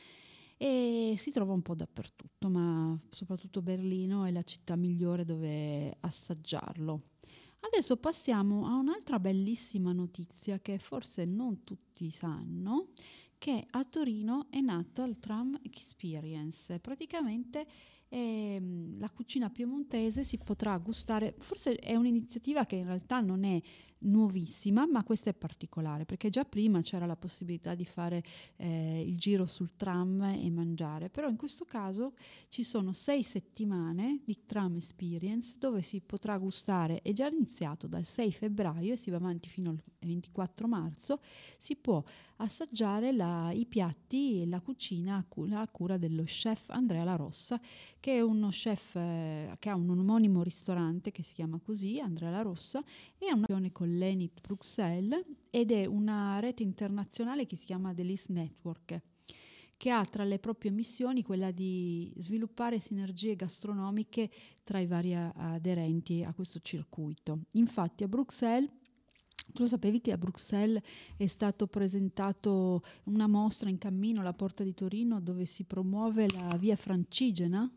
E 0.55 1.15
si 1.17 1.31
trova 1.31 1.51
un 1.51 1.61
po' 1.61 1.75
dappertutto, 1.75 2.47
ma 2.47 2.97
soprattutto 3.09 3.61
Berlino 3.61 4.23
è 4.23 4.31
la 4.31 4.43
città 4.43 4.77
migliore 4.77 5.25
dove 5.25 5.97
assaggiarlo. 5.99 6.97
Adesso 7.59 7.97
passiamo 7.97 8.65
a 8.67 8.75
un'altra 8.75 9.19
bellissima 9.19 9.91
notizia 9.91 10.59
che 10.59 10.77
forse 10.77 11.25
non 11.25 11.65
tutti 11.65 12.09
sanno, 12.09 12.91
che 13.37 13.67
a 13.69 13.83
Torino 13.83 14.47
è 14.49 14.61
nata 14.61 15.03
il 15.03 15.19
Tram 15.19 15.59
Experience. 15.61 16.79
Praticamente 16.79 17.67
ehm, 18.15 18.97
la 18.97 19.09
cucina 19.09 19.49
piemontese 19.49 20.23
si 20.23 20.37
potrà 20.37 20.77
gustare, 20.77 21.35
forse 21.37 21.75
è 21.75 21.95
un'iniziativa 21.95 22.65
che 22.65 22.77
in 22.77 22.85
realtà 22.85 23.19
non 23.19 23.43
è 23.43 23.61
nuovissima, 23.99 24.85
ma 24.85 25.03
questa 25.03 25.29
è 25.29 25.33
particolare 25.33 26.05
perché 26.05 26.29
già 26.29 26.43
prima 26.45 26.81
c'era 26.81 27.05
la 27.05 27.15
possibilità 27.15 27.75
di 27.75 27.85
fare 27.85 28.23
eh, 28.57 29.01
il 29.01 29.17
giro 29.17 29.45
sul 29.45 29.75
tram 29.75 30.21
e 30.21 30.49
mangiare, 30.51 31.09
però 31.09 31.27
in 31.29 31.37
questo 31.37 31.65
caso 31.65 32.13
ci 32.49 32.63
sono 32.63 32.91
sei 32.91 33.23
settimane 33.23 34.21
di 34.23 34.45
tram 34.45 34.75
experience 34.75 35.55
dove 35.57 35.81
si 35.81 36.01
potrà 36.01 36.37
gustare, 36.37 37.01
è 37.01 37.11
già 37.13 37.27
iniziato 37.27 37.87
dal 37.87 38.05
6 38.05 38.31
febbraio 38.31 38.93
e 38.93 38.97
si 38.97 39.09
va 39.09 39.17
avanti 39.17 39.49
fino 39.49 39.69
al 39.71 39.81
24 39.99 40.67
marzo, 40.67 41.19
si 41.57 41.75
può 41.75 42.03
assaggiare 42.37 43.11
la- 43.11 43.51
i 43.51 43.65
piatti 43.65 44.41
e 44.41 44.45
la 44.45 44.59
cucina 44.59 45.15
a, 45.17 45.25
cu- 45.27 45.51
a 45.51 45.67
cura 45.67 45.97
dello 45.97 46.23
chef 46.23 46.69
Andrea 46.69 47.03
La 47.03 47.15
Rossa, 47.15 47.59
che 47.99 48.17
è 48.17 48.21
uno 48.21 48.49
chef 48.49 48.95
eh, 48.95 49.55
che 49.59 49.69
ha 49.69 49.75
un 49.75 49.89
omonimo 49.89 50.43
ristorante 50.43 51.11
che 51.11 51.23
si 51.23 51.33
chiama 51.33 51.59
così, 51.63 51.99
Andrea 51.99 52.29
La 52.29 52.41
Rossa, 52.41 52.83
e 53.17 53.27
ha 53.29 53.35
un'azione 53.35 53.71
con 53.71 53.84
l'Enit 53.85 54.41
Bruxelles 54.41 55.25
ed 55.49 55.71
è 55.71 55.85
una 55.85 56.39
rete 56.39 56.63
internazionale 56.63 57.45
che 57.45 57.55
si 57.55 57.65
chiama 57.65 57.93
Delis 57.93 58.27
Network 58.27 59.01
che 59.77 59.89
ha 59.89 60.03
tra 60.05 60.23
le 60.23 60.39
proprie 60.39 60.71
missioni 60.71 61.21
quella 61.21 61.51
di 61.51 62.11
sviluppare 62.17 62.79
sinergie 62.79 63.35
gastronomiche 63.35 64.29
tra 64.63 64.79
i 64.79 64.87
vari 64.87 65.13
a- 65.15 65.31
aderenti 65.35 66.23
a 66.23 66.33
questo 66.33 66.59
circuito. 66.61 67.41
Infatti 67.53 68.03
a 68.03 68.07
Bruxelles 68.07 68.69
tu 69.53 69.61
lo 69.61 69.67
sapevi 69.67 70.01
che 70.01 70.11
a 70.11 70.17
Bruxelles 70.17 70.81
è 71.15 71.27
stato 71.27 71.67
presentato 71.67 72.81
una 73.05 73.27
mostra 73.27 73.69
in 73.69 73.77
cammino 73.77 74.21
alla 74.21 74.33
Porta 74.33 74.63
di 74.63 74.73
Torino 74.73 75.21
dove 75.21 75.45
si 75.45 75.63
promuove 75.65 76.27
la 76.29 76.57
via 76.57 76.75
francigena? 76.75 77.69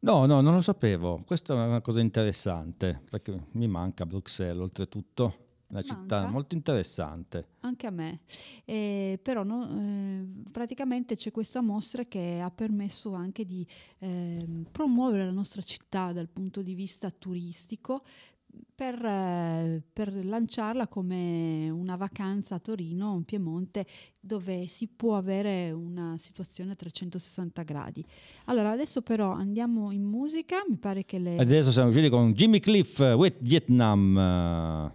No, 0.00 0.26
no, 0.26 0.40
non 0.40 0.54
lo 0.54 0.62
sapevo. 0.62 1.22
Questa 1.26 1.54
è 1.54 1.66
una 1.66 1.80
cosa 1.80 2.00
interessante, 2.00 3.02
perché 3.10 3.46
mi 3.52 3.66
manca 3.66 4.06
Bruxelles, 4.06 4.60
oltretutto. 4.60 5.44
Una 5.68 5.82
città 5.82 6.18
Manca? 6.18 6.30
molto 6.30 6.54
interessante. 6.54 7.48
Anche 7.60 7.88
a 7.88 7.90
me, 7.90 8.20
Eh, 8.64 9.18
però 9.20 9.42
no, 9.42 9.68
eh, 9.68 10.24
praticamente 10.52 11.16
c'è 11.16 11.32
questa 11.32 11.60
mostra 11.60 12.04
che 12.04 12.38
ha 12.40 12.52
permesso 12.52 13.14
anche 13.14 13.44
di 13.44 13.66
ehm, 13.98 14.66
promuovere 14.70 15.24
la 15.24 15.32
nostra 15.32 15.62
città 15.62 16.12
dal 16.12 16.28
punto 16.28 16.62
di 16.62 16.74
vista 16.74 17.10
turistico 17.10 18.04
per, 18.74 18.94
eh, 19.04 19.82
per 19.92 20.24
lanciarla 20.24 20.86
come 20.88 21.68
una 21.70 21.96
vacanza 21.96 22.56
a 22.56 22.58
Torino, 22.58 23.14
in 23.16 23.24
Piemonte, 23.24 23.86
dove 24.20 24.66
si 24.66 24.88
può 24.88 25.16
avere 25.16 25.70
una 25.70 26.16
situazione 26.18 26.72
a 26.72 26.74
360 26.74 27.62
gradi. 27.62 28.04
Allora, 28.46 28.70
adesso 28.70 29.02
però 29.02 29.30
andiamo 29.30 29.90
in 29.92 30.02
musica, 30.02 30.64
mi 30.68 30.76
pare 30.76 31.04
che 31.04 31.18
le... 31.18 31.38
Adesso 31.38 31.72
siamo 31.72 31.88
usciti 31.88 32.08
con 32.08 32.32
Jimmy 32.32 32.60
Cliff 32.60 32.98
with 32.98 33.36
Vietnam. 33.40 33.74
Vietnam, 33.76 34.92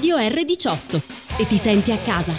Radio 0.00 0.16
R18 0.16 1.02
e 1.36 1.44
ti 1.46 1.58
senti 1.58 1.92
a 1.92 1.98
casa. 1.98 2.32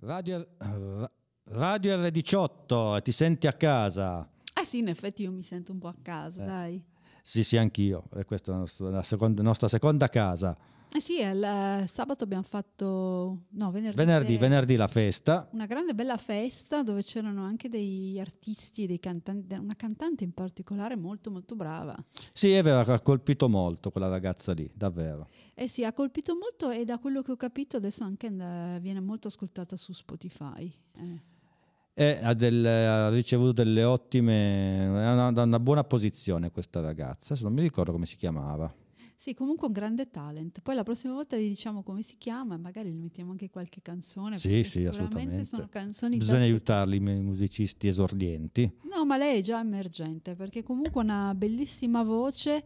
Radio, 0.00 0.46
ra- 0.58 1.10
Radio 1.44 1.96
R18, 1.96 3.02
ti 3.02 3.12
senti 3.12 3.46
a 3.46 3.52
casa? 3.52 4.28
Ah 4.54 4.64
sì, 4.64 4.78
in 4.78 4.88
effetti 4.88 5.22
io 5.22 5.32
mi 5.32 5.42
sento 5.42 5.72
un 5.72 5.78
po' 5.78 5.88
a 5.88 5.94
casa, 6.00 6.42
Eh. 6.42 6.46
dai. 6.46 6.84
Sì, 7.22 7.42
sì, 7.42 7.56
anch'io. 7.56 8.04
E 8.14 8.24
questa 8.24 8.50
è 8.50 8.54
la 8.54 8.60
nostra, 8.60 8.90
la 8.90 9.02
seconda- 9.02 9.42
nostra 9.42 9.68
seconda 9.68 10.08
casa. 10.08 10.56
Eh 10.96 11.00
sì, 11.00 11.18
il 11.20 11.42
eh, 11.42 11.88
sabato 11.90 12.22
abbiamo 12.22 12.44
fatto... 12.44 13.40
No, 13.50 13.72
venerdì. 13.72 13.96
Venerdì, 13.96 14.34
eh, 14.34 14.38
venerdì 14.38 14.76
la 14.76 14.86
festa. 14.86 15.48
Una 15.50 15.66
grande 15.66 15.92
bella 15.92 16.16
festa 16.16 16.84
dove 16.84 17.02
c'erano 17.02 17.42
anche 17.42 17.68
degli 17.68 18.16
artisti, 18.20 18.86
dei 18.86 19.00
cantanti, 19.00 19.54
una 19.54 19.74
cantante 19.74 20.22
in 20.22 20.32
particolare 20.32 20.94
molto 20.94 21.32
molto 21.32 21.56
brava. 21.56 21.96
Sì, 22.32 22.52
è 22.52 22.62
vero, 22.62 22.92
ha 22.92 23.00
colpito 23.00 23.48
molto 23.48 23.90
quella 23.90 24.06
ragazza 24.06 24.52
lì, 24.52 24.70
davvero. 24.72 25.30
Eh 25.54 25.66
sì, 25.66 25.84
ha 25.84 25.92
colpito 25.92 26.36
molto 26.36 26.70
e 26.70 26.84
da 26.84 26.98
quello 26.98 27.22
che 27.22 27.32
ho 27.32 27.36
capito 27.36 27.76
adesso 27.78 28.04
anche 28.04 28.28
eh, 28.28 28.78
viene 28.80 29.00
molto 29.00 29.26
ascoltata 29.26 29.76
su 29.76 29.92
Spotify. 29.92 30.72
eh. 30.96 31.22
E 31.92 32.20
ha, 32.22 32.34
del- 32.34 32.64
ha 32.64 33.08
ricevuto 33.08 33.50
delle 33.50 33.82
ottime, 33.82 34.84
è 34.84 35.12
una, 35.12 35.42
una 35.42 35.58
buona 35.58 35.82
posizione 35.82 36.52
questa 36.52 36.78
ragazza. 36.78 37.32
Adesso 37.32 37.42
non 37.48 37.52
mi 37.54 37.62
ricordo 37.62 37.90
come 37.90 38.06
si 38.06 38.14
chiamava. 38.14 38.72
Sì, 39.16 39.34
comunque 39.34 39.66
un 39.68 39.72
grande 39.72 40.10
talent. 40.10 40.60
Poi 40.60 40.74
la 40.74 40.82
prossima 40.82 41.14
volta 41.14 41.36
vi 41.36 41.48
diciamo 41.48 41.82
come 41.82 42.02
si 42.02 42.16
chiama 42.18 42.56
magari 42.56 42.90
gli 42.90 43.00
mettiamo 43.00 43.30
anche 43.30 43.48
qualche 43.48 43.80
canzone. 43.80 44.38
Sì, 44.38 44.64
sì, 44.64 44.84
assolutamente. 44.84 45.44
sono 45.44 45.68
canzoni 45.68 46.18
da 46.18 46.24
Bisogna 46.24 46.38
ascol- 46.40 46.52
aiutarli, 46.52 46.96
i 46.96 47.00
musicisti 47.00 47.88
esordienti. 47.88 48.70
No, 48.90 49.04
ma 49.04 49.16
lei 49.16 49.38
è 49.38 49.42
già 49.42 49.60
emergente 49.60 50.34
perché 50.34 50.62
comunque 50.62 51.00
ha 51.00 51.04
una 51.04 51.34
bellissima 51.34 52.02
voce 52.02 52.64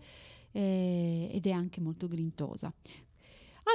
eh, 0.53 1.31
ed 1.33 1.47
è 1.47 1.51
anche 1.51 1.81
molto 1.81 2.09
grintosa. 2.09 2.73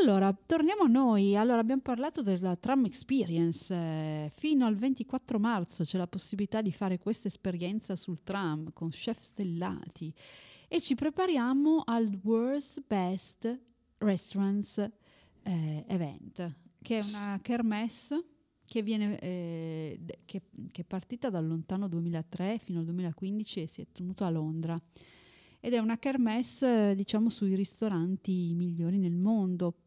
Allora, 0.01 0.33
torniamo 0.33 0.83
a 0.83 0.87
noi. 0.87 1.35
Allora, 1.35 1.59
abbiamo 1.59 1.81
parlato 1.81 2.23
della 2.23 2.55
Tram 2.55 2.85
Experience. 2.85 3.73
eh, 3.73 4.29
fino 4.31 4.65
al 4.65 4.75
24 4.75 5.37
marzo 5.37 5.83
c'è 5.83 5.97
la 5.97 6.07
possibilità 6.07 6.61
di 6.61 6.71
fare 6.71 6.97
questa 6.97 7.27
esperienza 7.27 7.95
sul 7.95 8.23
tram 8.23 8.73
con 8.73 8.89
chef 8.89 9.19
stellati 9.19 10.11
e 10.67 10.81
ci 10.81 10.95
prepariamo 10.95 11.83
al 11.85 12.19
World's 12.23 12.81
Best 12.85 13.59
Restaurants 13.97 14.77
eh, 15.43 15.83
Event, 15.87 16.55
che 16.81 16.97
è 16.97 17.03
una 17.03 17.39
kermesse 17.41 18.23
che, 18.65 18.81
viene, 18.81 19.17
eh, 19.19 19.99
che, 20.25 20.41
che 20.71 20.81
è 20.81 20.85
partita 20.85 21.29
dal 21.29 21.45
lontano 21.45 21.87
2003 21.87 22.57
fino 22.57 22.79
al 22.79 22.85
2015 22.85 23.61
e 23.61 23.67
si 23.67 23.81
è 23.81 23.87
tenuta 23.91 24.25
a 24.25 24.29
Londra. 24.29 24.79
Ed 25.59 25.73
è 25.73 25.77
una 25.77 25.97
kermesse, 25.97 26.93
diciamo, 26.95 27.29
sui 27.29 27.55
ristoranti 27.55 28.53
migliori 28.53 28.97
nel 28.97 29.15
mondo. 29.15 29.82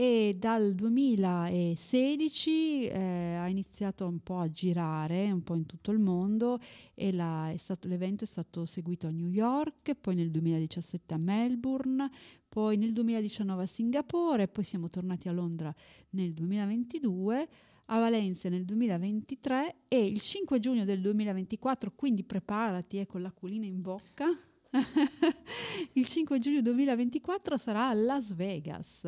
E 0.00 0.36
dal 0.38 0.76
2016 0.76 2.86
eh, 2.86 3.34
ha 3.34 3.48
iniziato 3.48 4.06
un 4.06 4.20
po' 4.20 4.38
a 4.38 4.48
girare 4.48 5.28
un 5.32 5.42
po' 5.42 5.56
in 5.56 5.66
tutto 5.66 5.90
il 5.90 5.98
mondo 5.98 6.60
e 6.94 7.12
la- 7.12 7.50
è 7.50 7.56
stato- 7.56 7.88
l'evento 7.88 8.22
è 8.22 8.26
stato 8.28 8.64
seguito 8.64 9.08
a 9.08 9.10
New 9.10 9.26
York, 9.26 9.96
poi 9.96 10.14
nel 10.14 10.30
2017 10.30 11.14
a 11.14 11.18
Melbourne, 11.20 12.08
poi 12.48 12.76
nel 12.76 12.92
2019 12.92 13.64
a 13.64 13.66
Singapore, 13.66 14.46
poi 14.46 14.62
siamo 14.62 14.86
tornati 14.86 15.28
a 15.28 15.32
Londra 15.32 15.74
nel 16.10 16.32
2022, 16.32 17.48
a 17.86 17.98
Valencia 17.98 18.48
nel 18.48 18.64
2023 18.64 19.78
e 19.88 20.06
il 20.06 20.20
5 20.20 20.60
giugno 20.60 20.84
del 20.84 21.00
2024, 21.00 21.90
quindi 21.96 22.22
preparati 22.22 23.00
eh, 23.00 23.06
con 23.06 23.20
l'acquolina 23.20 23.66
in 23.66 23.80
bocca. 23.80 24.26
il 25.94 26.06
5 26.06 26.38
giugno 26.38 26.62
2024 26.62 27.56
sarà 27.56 27.88
a 27.88 27.94
Las 27.94 28.32
Vegas. 28.36 29.04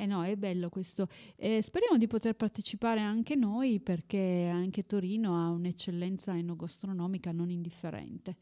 Eh 0.00 0.06
no, 0.06 0.24
è 0.24 0.34
bello 0.34 0.70
questo. 0.70 1.08
Eh, 1.36 1.60
speriamo 1.60 1.98
di 1.98 2.06
poter 2.06 2.34
partecipare 2.34 3.00
anche 3.00 3.34
noi 3.34 3.80
perché 3.80 4.48
anche 4.50 4.86
Torino 4.86 5.34
ha 5.34 5.50
un'eccellenza 5.50 6.34
enogastronomica 6.34 7.32
non 7.32 7.50
indifferente. 7.50 8.38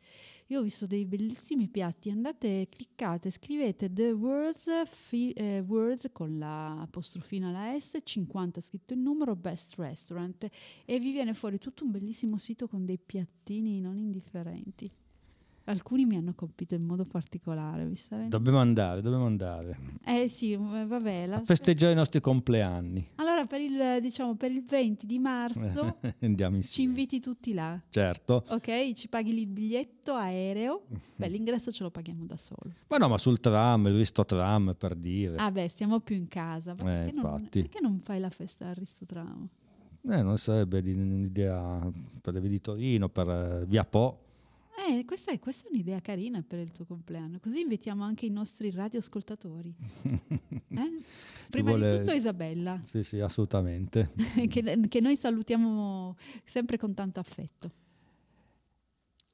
Io 0.51 0.61
ho 0.61 0.63
visto 0.63 0.87
dei 0.87 1.05
bellissimi 1.05 1.67
piatti, 1.67 2.11
andate, 2.11 2.69
cliccate, 2.71 3.31
scrivete 3.31 3.93
The 3.93 4.13
Words, 4.13 4.85
fi- 4.85 5.33
eh, 5.33 5.65
words 5.67 6.11
con 6.13 6.39
la 6.39 6.81
apostrofina 6.81 7.51
la 7.51 7.77
S, 7.77 7.99
50 8.05 8.61
scritto 8.61 8.95
il 8.95 9.01
numero, 9.01 9.35
Best 9.35 9.75
Restaurant 9.79 10.49
e 10.85 11.01
vi 11.01 11.11
viene 11.11 11.35
fuori 11.35 11.59
tutto 11.59 11.83
un 11.83 11.91
bellissimo 11.91 12.39
sito 12.39 12.69
con 12.69 12.85
dei 12.85 13.01
piattini 13.05 13.81
non 13.81 13.99
indifferenti. 13.99 14.89
Alcuni 15.69 16.07
mi 16.07 16.17
hanno 16.17 16.33
colpito 16.35 16.75
in 16.75 16.87
modo 16.87 17.05
particolare, 17.05 17.95
sta 17.95 18.15
venendo? 18.17 18.37
Dobbiamo 18.39 18.59
andare, 18.59 19.03
dobbiamo 19.03 19.27
andare. 19.27 19.79
Eh 20.03 20.27
sì, 20.29 20.57
vabbè. 20.57 21.27
la- 21.27 21.37
A 21.37 21.45
festeggiare 21.45 21.93
i 21.93 21.95
nostri 21.95 22.21
compleanni. 22.21 23.07
Allora 23.17 23.45
per 23.45 23.61
il, 23.61 23.99
diciamo, 24.01 24.35
per 24.35 24.51
il 24.51 24.65
20 24.65 25.05
di 25.05 25.19
marzo 25.19 25.99
Andiamo 26.21 26.53
ci 26.55 26.63
insieme. 26.63 26.89
inviti 26.91 27.21
tutti 27.21 27.53
là. 27.53 27.79
Certo. 27.91 28.45
Ok, 28.49 28.93
ci 28.95 29.09
paghi 29.09 29.39
il 29.39 29.47
biglietto 29.47 30.15
aereo. 30.15 30.85
Beh, 31.17 31.29
l'ingresso 31.29 31.71
ce 31.71 31.83
lo 31.83 31.91
paghiamo 31.91 32.25
da 32.25 32.39
solo. 32.39 32.73
Ma 32.89 32.97
no, 32.97 33.09
ma 33.09 33.19
sul 33.19 33.39
tram, 33.39 33.89
il 33.89 33.97
Risto 33.99 34.25
Tram 34.25 34.75
per 34.79 34.95
dire. 34.95 35.37
Ah 35.37 35.51
beh, 35.53 35.69
stiamo 35.69 36.01
più 36.01 36.17
in 36.17 36.29
casa. 36.29 36.75
Ma 36.79 36.81
Eh, 36.81 36.85
perché, 37.05 37.13
non, 37.13 37.25
infatti. 37.35 37.61
perché 37.61 37.81
non 37.83 37.99
fai 38.01 38.21
la 38.21 38.31
festa 38.31 38.69
al 38.69 38.75
Ristotramo? 38.75 39.49
Eh, 40.09 40.23
non 40.23 40.39
sarebbe 40.39 40.79
un'idea 40.81 41.93
per 42.23 42.33
le 42.33 42.41
vie 42.41 42.49
di 42.49 42.61
Torino, 42.63 43.11
per 43.11 43.29
eh, 43.29 43.65
Via 43.67 43.85
Po. 43.85 44.23
Eh, 44.79 45.05
questa 45.05 45.33
è, 45.33 45.41
questa 45.41 45.67
è 45.67 45.71
un'idea 45.73 46.01
carina 46.01 46.43
per 46.47 46.61
il 46.61 46.71
tuo 46.71 46.85
compleanno. 46.85 47.41
Così 47.41 47.63
invitiamo 47.63 48.05
anche 48.05 48.27
i 48.27 48.31
nostri 48.31 48.71
radioascoltatori. 48.71 49.75
Eh? 50.71 51.01
Prima 51.51 51.71
vuole- 51.71 51.91
di 51.91 51.99
tutto 51.99 52.13
Isabella, 52.13 52.81
Sì, 52.85 53.03
sì, 53.03 53.19
assolutamente. 53.21 54.13
che, 54.49 54.81
che 54.89 55.01
noi 55.01 55.17
salutiamo 55.17 56.15
sempre 56.45 56.77
con 56.77 56.95
tanto 56.95 57.19
affetto. 57.19 57.71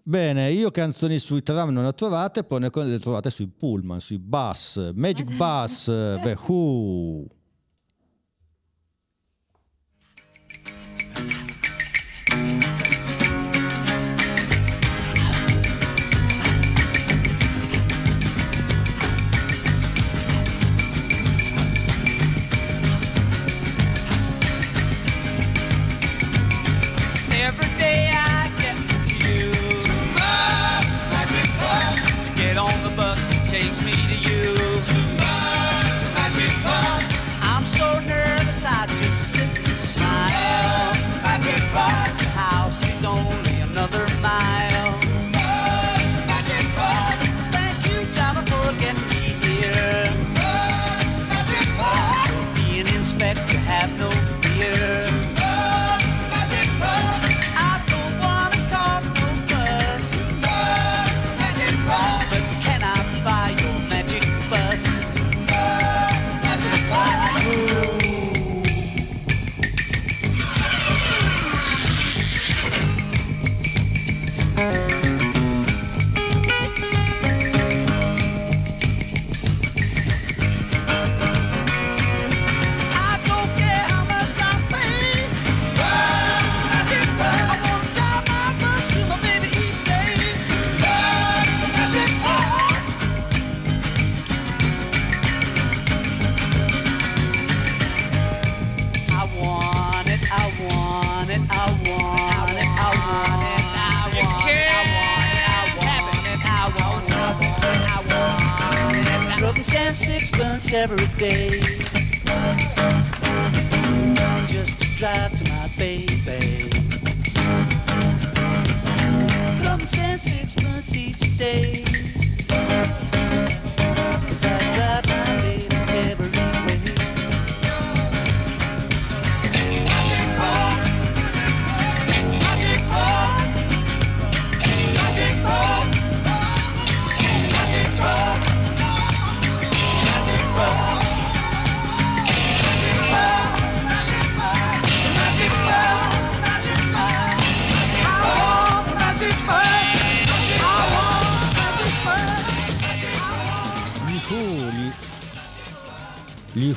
Bene, 0.02 0.50
io 0.52 0.70
canzoni 0.70 1.18
sui 1.18 1.42
tram 1.42 1.70
non 1.70 1.82
ne 1.82 1.88
ho 1.88 1.94
trovate, 1.94 2.44
poi 2.44 2.60
ne 2.60 2.70
le 2.72 2.98
trovate 2.98 3.30
sui 3.30 3.48
pullman, 3.48 4.00
sui 4.00 4.18
bus, 4.18 4.92
Magic 4.94 5.32
Bus, 5.36 5.88
eh, 5.88 6.20
The 6.22 6.38
Who. 6.46 7.26
Takes 33.54 33.84
me 33.84 34.03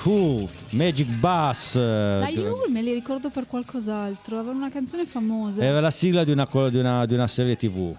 Who, 0.07 0.47
Magic 0.69 1.05
Bus. 1.07 1.75
La 1.75 2.29
Yule 2.29 2.69
me 2.69 2.81
li 2.81 2.93
ricordo 2.93 3.29
per 3.29 3.45
qualcos'altro, 3.45 4.39
aveva 4.39 4.53
una 4.55 4.69
canzone 4.69 5.05
famosa. 5.05 5.61
Era 5.61 5.81
la 5.81 5.91
sigla 5.91 6.23
di 6.23 6.31
una, 6.31 6.47
di 6.69 6.77
una- 6.77 7.05
di 7.05 7.13
una 7.13 7.27
serie 7.27 7.57
tv. 7.57 7.93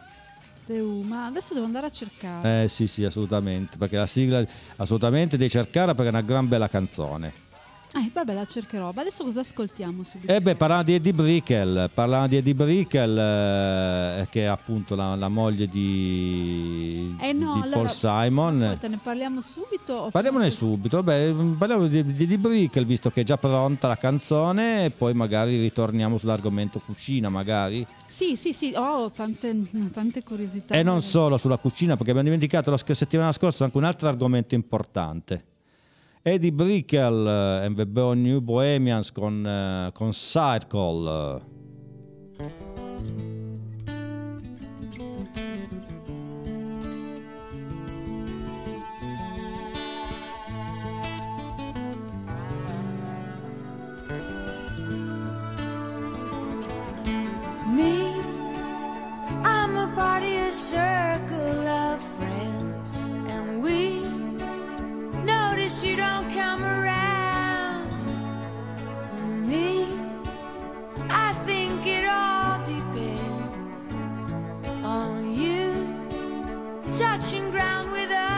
The 0.64 0.80
Who, 0.80 1.02
ma 1.02 1.26
adesso 1.26 1.52
devo 1.52 1.66
andare 1.66 1.86
a 1.86 1.90
cercare. 1.90 2.64
Eh 2.64 2.68
sì, 2.68 2.86
sì, 2.86 3.04
assolutamente. 3.04 3.76
Perché 3.76 3.98
la 3.98 4.06
sigla 4.06 4.42
assolutamente 4.76 5.36
devi 5.36 5.50
cercarla 5.50 5.94
perché 5.94 6.10
è 6.10 6.14
una 6.14 6.22
gran 6.22 6.48
bella 6.48 6.68
canzone. 6.68 7.46
Eh, 7.98 8.10
vabbè, 8.12 8.32
la 8.32 8.44
cercherò. 8.44 8.92
Ma 8.94 9.00
adesso 9.00 9.24
cosa 9.24 9.40
ascoltiamo 9.40 10.04
subito? 10.04 10.32
E 10.32 10.40
beh, 10.40 10.54
parlando 10.54 10.84
di 10.84 10.94
Eddie 10.94 11.12
Brickell, 11.12 11.90
parlando 11.92 12.28
di 12.28 12.36
Eddie 12.36 12.54
Brickell, 12.54 13.18
eh, 13.18 14.26
che 14.30 14.42
è 14.42 14.46
appunto 14.46 14.94
la, 14.94 15.16
la 15.16 15.28
moglie 15.28 15.66
di, 15.66 17.16
Eh 17.20 17.32
no, 17.32 17.54
di 17.54 17.60
allora, 17.62 17.76
Paul 17.76 17.90
Simon. 17.90 18.62
Ascolta, 18.62 18.88
ne 18.88 19.00
parliamo 19.02 19.40
subito? 19.40 20.08
Parliamone 20.12 20.50
subito, 20.50 21.02
Vabbè, 21.02 21.32
parliamo 21.58 21.88
di, 21.88 22.14
di 22.14 22.22
Eddie 22.22 22.38
Brickell, 22.38 22.84
visto 22.84 23.10
che 23.10 23.22
è 23.22 23.24
già 23.24 23.36
pronta 23.36 23.88
la 23.88 23.96
canzone, 23.96 24.84
e 24.84 24.90
poi 24.90 25.12
magari 25.14 25.60
ritorniamo 25.60 26.18
sull'argomento 26.18 26.78
cucina, 26.78 27.28
magari. 27.28 27.84
Sì, 28.06 28.36
sì, 28.36 28.52
sì, 28.52 28.72
ho 28.76 29.10
tante, 29.10 29.64
tante 29.92 30.22
curiosità. 30.22 30.74
E 30.74 30.84
non 30.84 31.02
solo 31.02 31.36
sulla 31.36 31.56
cucina, 31.56 31.96
perché 31.96 32.10
abbiamo 32.10 32.28
dimenticato 32.28 32.70
la 32.70 32.78
settimana 32.78 33.32
scorsa 33.32 33.64
anche 33.64 33.76
un 33.76 33.84
altro 33.84 34.06
argomento 34.06 34.54
importante. 34.54 35.44
Eddie 36.22 36.50
Brickell 36.50 37.28
eh, 37.28 37.64
and 37.64 37.76
the 37.76 37.86
New 38.14 38.40
Bohemians 38.40 39.10
con, 39.10 39.46
eh, 39.46 39.90
con 39.92 40.12
Circle. 40.12 41.56
Circle 60.50 61.68
of 61.68 62.00
friends, 62.00 62.96
and 63.28 63.62
we 63.62 63.97
you 65.68 65.96
don't 65.96 66.32
come 66.32 66.64
around. 66.64 67.90
Me, 69.46 69.86
I 71.10 71.34
think 71.44 71.86
it 71.86 72.06
all 72.08 72.58
depends 72.64 73.86
on 74.82 75.36
you 75.36 75.74
touching 76.94 77.50
ground 77.50 77.92
with 77.92 78.10
us. 78.10 78.37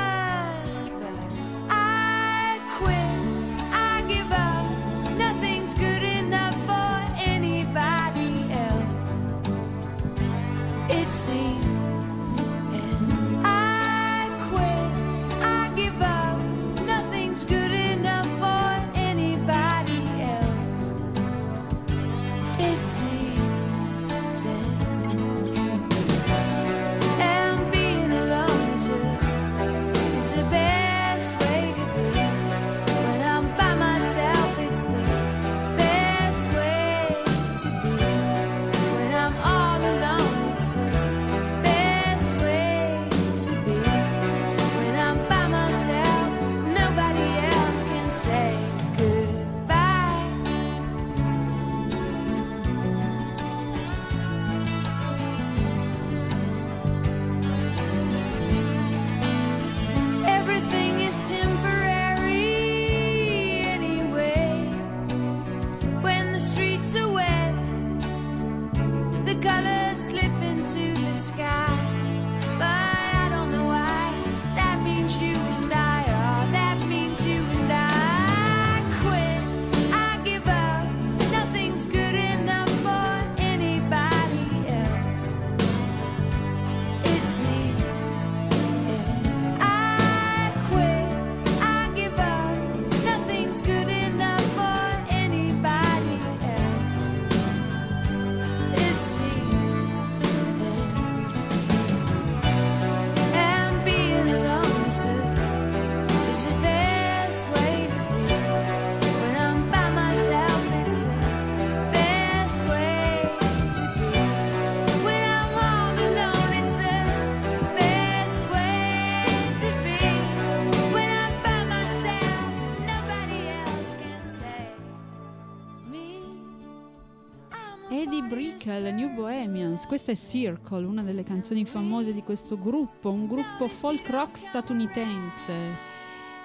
Eddie 127.93 128.23
Brickell, 128.23 128.95
New 128.95 129.13
Bohemians, 129.13 129.85
questa 129.85 130.13
è 130.13 130.15
Circle, 130.15 130.87
una 130.87 131.03
delle 131.03 131.25
canzoni 131.25 131.65
famose 131.65 132.13
di 132.13 132.23
questo 132.23 132.57
gruppo, 132.57 133.11
un 133.11 133.27
gruppo 133.27 133.67
folk 133.67 134.09
rock 134.09 134.39
statunitense, 134.39 135.53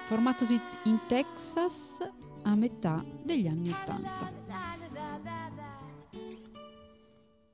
formatosi 0.06 0.60
in 0.86 0.98
Texas 1.06 1.98
a 2.42 2.54
metà 2.56 3.04
degli 3.22 3.46
anni 3.46 3.70
Ottanta. 3.70 4.44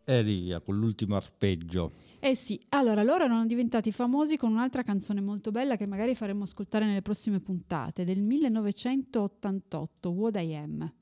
Elia 0.04 0.60
con 0.60 0.78
l'ultimo 0.78 1.14
arpeggio. 1.14 1.92
Eh 2.18 2.34
sì, 2.34 2.58
allora 2.70 3.02
loro 3.02 3.24
erano 3.24 3.44
diventati 3.44 3.92
famosi 3.92 4.38
con 4.38 4.52
un'altra 4.52 4.82
canzone 4.82 5.20
molto 5.20 5.50
bella 5.50 5.76
che 5.76 5.86
magari 5.86 6.14
faremo 6.14 6.44
ascoltare 6.44 6.86
nelle 6.86 7.02
prossime 7.02 7.40
puntate, 7.40 8.04
del 8.04 8.22
1988, 8.22 10.08
What 10.08 10.36
I 10.38 10.54
Am. 10.54 10.92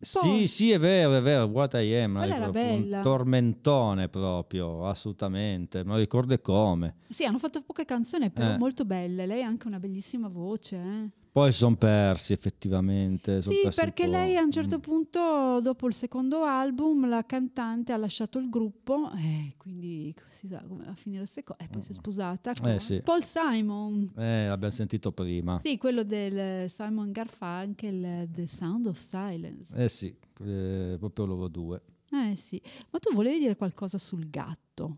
Sì, 0.00 0.46
sì, 0.46 0.70
è 0.70 0.78
vero, 0.78 1.14
è 1.16 1.20
vero, 1.20 1.44
What 1.46 1.74
I 1.74 1.92
Am, 1.96 2.16
bella. 2.52 2.96
un 2.98 3.02
tormentone 3.02 4.08
proprio, 4.08 4.86
assolutamente, 4.86 5.82
non 5.82 5.96
ricordo 5.98 6.38
come. 6.40 6.94
Sì, 7.08 7.24
hanno 7.24 7.38
fatto 7.38 7.62
poche 7.62 7.84
canzoni, 7.84 8.30
però 8.30 8.52
Eh. 8.54 8.58
molto 8.58 8.84
belle. 8.84 9.26
Lei 9.26 9.42
ha 9.42 9.48
anche 9.48 9.66
una 9.66 9.80
bellissima 9.80 10.28
voce. 10.28 10.76
eh. 10.76 11.10
Poi 11.38 11.52
si 11.52 11.58
sono 11.58 11.76
persi 11.76 12.32
effettivamente. 12.32 13.40
son 13.40 13.52
Sì, 13.52 13.60
persi 13.62 13.78
perché 13.80 14.06
lei 14.08 14.36
a 14.36 14.42
un 14.42 14.50
certo 14.50 14.78
Mm. 14.78 14.80
punto, 14.80 15.60
dopo 15.60 15.86
il 15.86 15.94
secondo 15.94 16.42
album, 16.42 17.08
la 17.08 17.24
cantante 17.24 17.92
ha 17.92 17.96
lasciato 17.96 18.38
il 18.38 18.48
gruppo 18.48 19.10
e 19.12 19.54
quindi 19.56 20.12
si 20.30 20.48
sa 20.48 20.62
come 20.66 20.84
va 20.84 20.90
a 20.90 20.94
finire 20.94 21.20
queste 21.22 21.44
cose. 21.44 21.62
E 21.62 21.68
poi 21.68 21.82
si 21.82 21.90
è 21.92 21.94
sposata 21.94 22.52
con 22.60 22.70
Eh, 22.70 22.78
sì. 22.80 23.00
Paul 23.02 23.22
Simon. 23.22 24.12
Eh, 24.16 24.48
l'abbiamo 24.48 24.74
sentito 24.74 25.12
prima. 25.12 25.60
Sì, 25.62 25.76
quello 25.78 26.02
del 26.02 26.68
Simon 26.70 27.12
Garfunkel, 27.12 28.28
The 28.32 28.46
Sound 28.48 28.86
of 28.86 28.98
Silence. 28.98 29.72
Eh 29.76 29.88
sì, 29.88 30.14
eh, 30.44 30.96
proprio 30.98 31.24
loro 31.26 31.46
due. 31.48 31.80
Eh 32.10 32.34
sì, 32.34 32.60
ma 32.90 32.98
tu 32.98 33.14
volevi 33.14 33.38
dire 33.38 33.54
qualcosa 33.56 33.96
sul 33.98 34.28
gatto? 34.28 34.92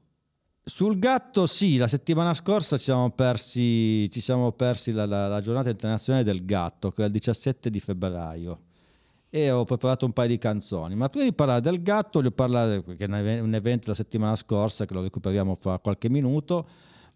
Sul 0.62 0.98
gatto, 0.98 1.46
sì, 1.46 1.78
la 1.78 1.88
settimana 1.88 2.32
scorsa 2.34 2.76
ci 2.76 2.84
siamo 2.84 3.10
persi, 3.10 4.08
ci 4.10 4.20
siamo 4.20 4.52
persi 4.52 4.92
la, 4.92 5.06
la- 5.06 5.26
la 5.26 5.40
giornata 5.40 5.70
internazionale 5.70 6.24
del 6.24 6.44
gatto, 6.44 6.90
che 6.90 7.02
è 7.02 7.06
il 7.06 7.12
17 7.12 7.70
di 7.70 7.80
febbraio. 7.80 8.60
E 9.30 9.50
ho 9.50 9.64
preparato 9.64 10.04
un 10.06 10.12
paio 10.12 10.28
di 10.28 10.38
canzoni. 10.38 10.94
Ma 10.94 11.08
prima 11.08 11.24
di 11.24 11.32
parlare 11.32 11.60
del 11.60 11.82
gatto, 11.82 12.18
voglio 12.18 12.30
parlare, 12.30 12.84
che 12.84 12.96
è 12.96 13.06
un 13.06 13.14
eve- 13.14 13.40
un 13.40 13.54
evento 13.54 13.88
la 13.88 13.94
settimana 13.94 14.36
scorsa, 14.36 14.84
che 14.86 14.94
lo 14.94 15.02
recuperiamo 15.02 15.54
fra 15.54 15.78
qualche 15.78 16.08
minuto. 16.08 16.66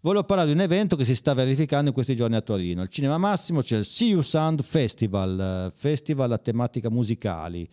Volevo 0.01 0.23
parlare 0.23 0.49
di 0.49 0.55
un 0.55 0.61
evento 0.61 0.95
che 0.95 1.05
si 1.05 1.15
sta 1.15 1.33
verificando 1.33 1.87
in 1.87 1.93
questi 1.93 2.15
giorni 2.15 2.35
a 2.35 2.41
Torino. 2.41 2.81
Al 2.81 2.89
Cinema 2.89 3.17
Massimo 3.17 3.61
c'è 3.61 3.77
il 3.77 3.85
See 3.85 4.09
You 4.09 4.21
Sound 4.21 4.61
Festival, 4.63 5.69
eh, 5.71 5.71
festival 5.75 6.31
a 6.31 6.37
tematica 6.37 6.89
musicali. 6.89 7.67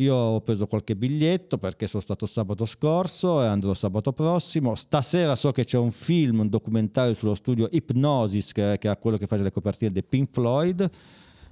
Io 0.00 0.14
ho 0.14 0.40
preso 0.40 0.66
qualche 0.66 0.96
biglietto 0.96 1.58
perché 1.58 1.86
sono 1.86 2.00
stato 2.02 2.24
sabato 2.24 2.64
scorso 2.64 3.42
e 3.42 3.46
andrò 3.46 3.74
sabato 3.74 4.14
prossimo. 4.14 4.74
Stasera 4.74 5.34
so 5.34 5.52
che 5.52 5.64
c'è 5.64 5.76
un 5.76 5.90
film, 5.90 6.40
un 6.40 6.48
documentario 6.48 7.12
sullo 7.12 7.34
studio 7.34 7.68
Hypnosis, 7.70 8.52
che, 8.52 8.78
che 8.78 8.90
è 8.90 8.98
quello 8.98 9.18
che 9.18 9.26
fa 9.26 9.36
le 9.36 9.52
copertine 9.52 9.92
dei 9.92 10.02
Pink 10.02 10.30
Floyd. 10.32 10.90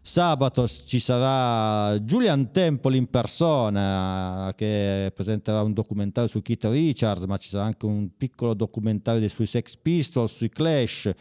Sabato 0.00 0.66
ci 0.66 0.98
sarà 0.98 1.98
Julian 1.98 2.50
Temple 2.50 2.96
in 2.96 3.10
persona 3.10 4.54
che 4.56 5.12
presenterà 5.14 5.60
un 5.60 5.74
documentario 5.74 6.30
su 6.30 6.40
Keith 6.40 6.64
Richards, 6.64 7.24
ma 7.24 7.36
ci 7.36 7.50
sarà 7.50 7.64
anche 7.64 7.84
un 7.84 8.08
piccolo 8.16 8.54
documentario 8.54 9.20
dei- 9.20 9.28
sui 9.28 9.44
Sex 9.44 9.76
Pistols, 9.76 10.34
sui 10.34 10.48
Clash. 10.48 11.12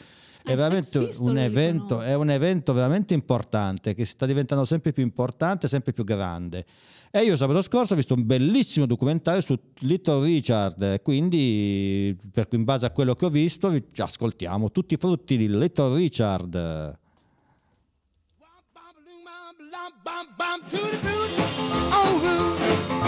È 0.47 0.53
Ah, 0.53 0.55
veramente 0.55 1.09
un 1.19 1.37
evento, 1.37 1.99
è 1.99 2.15
un 2.15 2.29
evento 2.29 2.71
veramente 2.71 3.13
importante 3.13 3.93
che 3.93 4.05
sta 4.05 4.25
diventando 4.25 4.63
sempre 4.63 4.93
più 4.93 5.03
importante, 5.03 5.67
sempre 5.67 5.91
più 5.91 6.05
grande. 6.05 6.65
E 7.11 7.23
io 7.23 7.35
sabato 7.35 7.61
scorso 7.61 7.91
ho 7.91 7.95
visto 7.97 8.13
un 8.13 8.25
bellissimo 8.25 8.85
documentario 8.85 9.41
su 9.41 9.59
Little 9.79 10.23
Richard, 10.23 10.81
e 10.81 11.01
quindi 11.01 12.17
per, 12.31 12.47
in 12.51 12.63
base 12.63 12.85
a 12.85 12.91
quello 12.91 13.13
che 13.13 13.25
ho 13.25 13.29
visto 13.29 13.75
ascoltiamo 13.97 14.71
tutti 14.71 14.93
i 14.93 14.97
frutti 14.97 15.35
di 15.35 15.49
Little 15.49 15.97
Richard. 15.97 16.97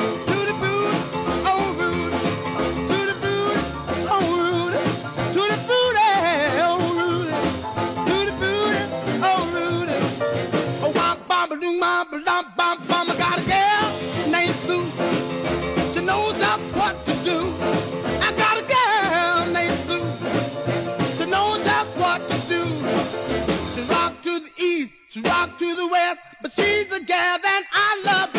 To 0.02 0.29
the 25.80 25.88
west, 25.88 26.20
but 26.42 26.52
she's 26.52 26.88
the 26.88 27.00
gal 27.00 27.40
that 27.40 27.64
I 27.72 28.02
love 28.06 28.39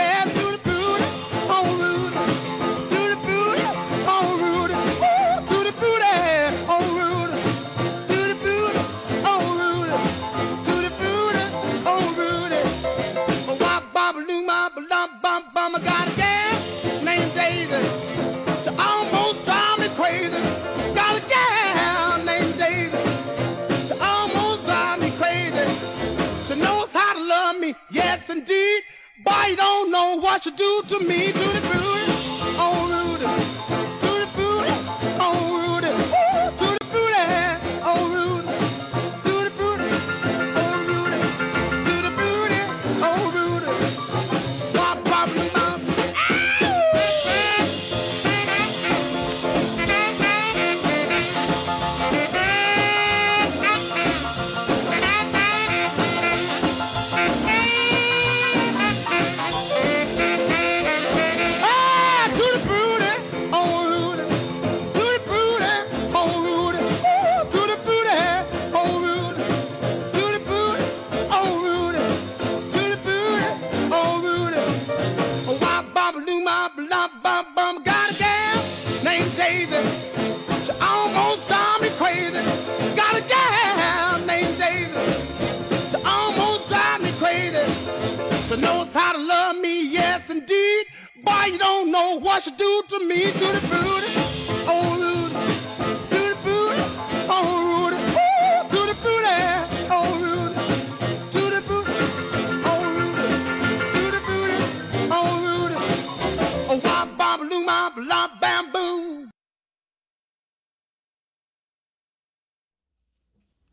yes. 28.51 28.83
But 29.23 29.51
you 29.51 29.57
don't 29.57 29.91
know 29.91 30.17
what 30.19 30.43
she 30.43 30.51
do 30.51 30.83
to 30.89 31.01
me. 31.01 31.33
To 31.33 31.39
the 31.39 31.61
booty, 31.73 32.10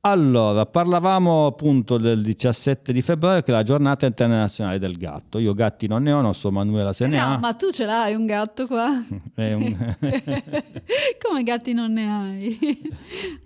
Allora, 0.09 0.65
parlavamo 0.65 1.47
appunto 1.47 1.97
del 1.97 2.21
17 2.21 2.93
di 2.93 3.01
febbraio 3.01 3.41
che 3.41 3.51
è 3.51 3.53
la 3.53 3.63
giornata 3.63 4.05
internazionale 4.05 4.79
del 4.79 4.95
gatto. 4.97 5.37
Io 5.37 5.53
gatti 5.53 5.85
non 5.87 6.03
ne 6.03 6.13
ho, 6.13 6.21
non 6.21 6.33
so 6.33 6.49
Manuela 6.49 6.93
se 6.93 7.07
ne 7.07 7.17
no, 7.17 7.23
ha. 7.23 7.37
ma 7.37 7.53
tu 7.55 7.71
ce 7.71 7.83
l'hai 7.83 8.15
un 8.15 8.25
gatto 8.25 8.67
qua? 8.67 8.87
Un- 9.35 9.95
Come 11.21 11.43
gatti 11.43 11.73
non 11.73 11.91
ne 11.91 12.09
hai? 12.09 12.57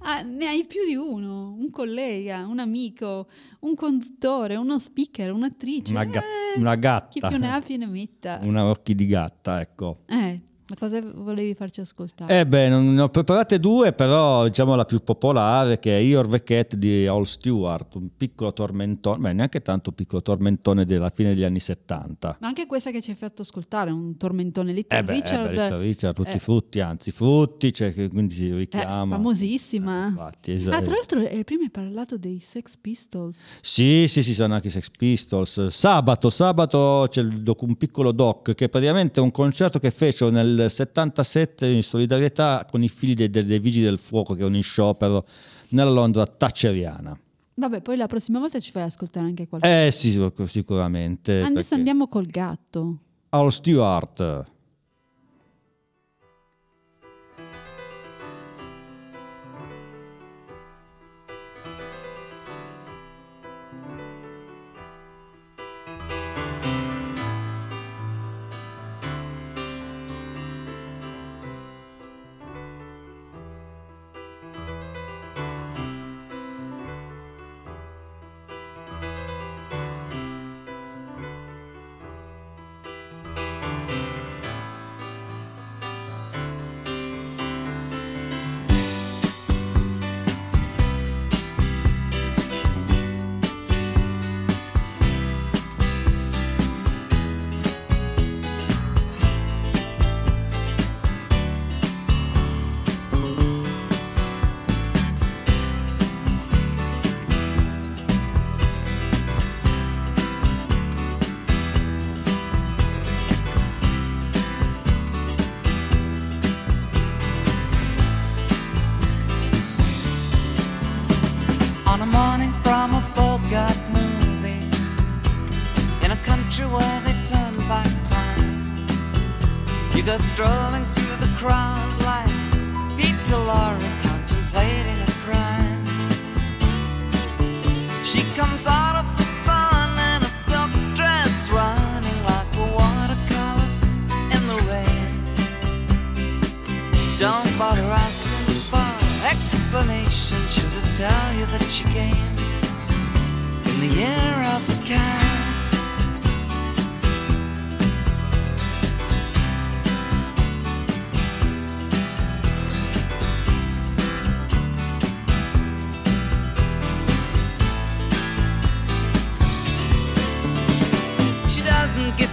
Ah, 0.03 0.21
ne 0.21 0.47
hai 0.47 0.65
più 0.65 0.83
di 0.85 0.95
uno, 0.95 1.55
un 1.57 1.69
collega, 1.69 2.45
un 2.47 2.57
amico, 2.59 3.27
un 3.61 3.75
conduttore, 3.75 4.55
uno 4.55 4.77
speaker, 4.79 5.31
un'attrice. 5.31 5.91
Una 5.91 6.03
ga- 6.05 6.21
Eh, 6.21 6.59
una 6.59 6.75
gatta. 6.75 7.07
Chi 7.09 7.19
più 7.27 7.37
ne 7.37 7.51
ha 7.53 7.61
più 7.61 7.77
ne 7.77 7.85
metta. 7.85 8.39
Una 8.41 8.65
occhi 8.65 8.93
di 8.95 9.05
gatta, 9.05 9.61
ecco. 9.61 9.99
Eh, 10.07 10.41
Ma 10.71 10.77
cosa 10.79 11.01
volevi 11.01 11.53
farci 11.53 11.81
ascoltare? 11.81 12.39
Eh 12.39 12.47
beh, 12.47 12.69
ne 12.69 13.01
ho 13.01 13.09
preparate 13.09 13.59
due, 13.59 13.91
però 13.91 14.47
diciamo 14.47 14.73
la 14.75 14.85
più 14.85 15.03
popolare 15.03 15.79
che 15.79 15.97
è 15.97 15.99
Your 15.99 16.27
the 16.29 16.41
Cat 16.43 16.75
di 16.75 17.05
All 17.07 17.23
Stewart, 17.23 17.95
un 17.95 18.07
piccolo 18.15 18.53
tormentone, 18.53 19.19
beh 19.19 19.33
neanche 19.33 19.61
tanto 19.61 19.91
piccolo 19.91 20.21
tormentone 20.21 20.85
della 20.85 21.09
fine 21.09 21.33
degli 21.33 21.43
anni 21.43 21.59
70. 21.59 22.37
Ma 22.39 22.47
anche 22.47 22.67
questa 22.67 22.89
che 22.91 23.01
ci 23.01 23.09
hai 23.09 23.17
fatto 23.17 23.41
ascoltare, 23.41 23.91
un 23.91 24.15
tormentone 24.15 24.71
Little 24.71 24.97
Eh 24.97 25.03
beh, 25.03 25.11
Richard. 25.11 25.45
eh 25.45 25.55
beh, 25.55 25.61
Little 25.61 25.81
Richard, 25.81 26.15
tutti 26.15 26.29
eh, 26.29 26.39
frutti, 26.39 26.79
anzi 26.79 27.11
frutti, 27.11 27.73
cioè 27.73 27.93
quindi 27.93 28.33
si 28.33 28.49
eh, 28.49 28.55
richiama. 28.55 29.17
famosissima. 29.17 30.05
Eh, 30.05 30.07
infatti, 30.07 30.51
esatto. 30.53 30.77
Ah, 30.77 30.81
tra 30.81 30.93
l'altro 30.93 31.19
eh, 31.19 31.43
prima 31.43 31.63
hai 31.63 31.71
parlato 31.71 32.17
dei 32.17 32.39
Sex 32.39 32.77
Pistols. 32.77 33.43
Sì, 33.59 34.05
sì, 34.07 34.23
sì, 34.23 34.33
sono 34.33 34.53
anche 34.53 34.67
i 34.67 34.71
Sex 34.71 34.89
Pistols. 34.89 35.67
Sabato, 35.67 36.29
sabato 36.29 37.07
c'è 37.09 37.23
doc- 37.23 37.61
un 37.63 37.75
piccolo 37.75 38.13
doc 38.13 38.55
che 38.55 38.65
è 38.65 38.69
praticamente 38.69 39.19
un 39.19 39.31
concerto 39.31 39.79
che 39.79 39.91
fecero 39.91 40.29
nel 40.29 40.60
77 40.69 41.67
in 41.67 41.83
solidarietà 41.83 42.65
con 42.69 42.83
i 42.83 42.89
figli 42.89 43.13
dei, 43.13 43.29
dei- 43.29 43.43
dei 43.45 43.59
Vigili 43.59 43.85
del 43.85 43.97
Fuoco 43.97 44.33
che 44.33 44.41
erano 44.41 44.55
in 44.55 44.63
sciopero 44.63 45.25
nella 45.69 45.89
Londra 45.91 46.25
thatcheriana. 46.25 47.17
Vabbè, 47.53 47.81
poi 47.81 47.97
la 47.97 48.07
prossima 48.07 48.39
volta 48.39 48.59
ci 48.59 48.71
fai 48.71 48.83
ascoltare 48.83 49.25
anche 49.25 49.47
qualcosa. 49.47 49.85
Eh 49.85 49.91
sì, 49.91 50.11
sic- 50.11 50.47
sicuramente. 50.47 51.39
Adesso 51.39 51.53
perché- 51.53 51.75
andiamo 51.75 52.07
col 52.07 52.25
gatto. 52.25 52.97
Al 53.29 53.51
Stewart. 53.51 54.45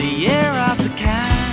the 0.00 0.06
year 0.06 0.50
of 0.70 0.78
the 0.78 0.88
cat. 0.96 1.49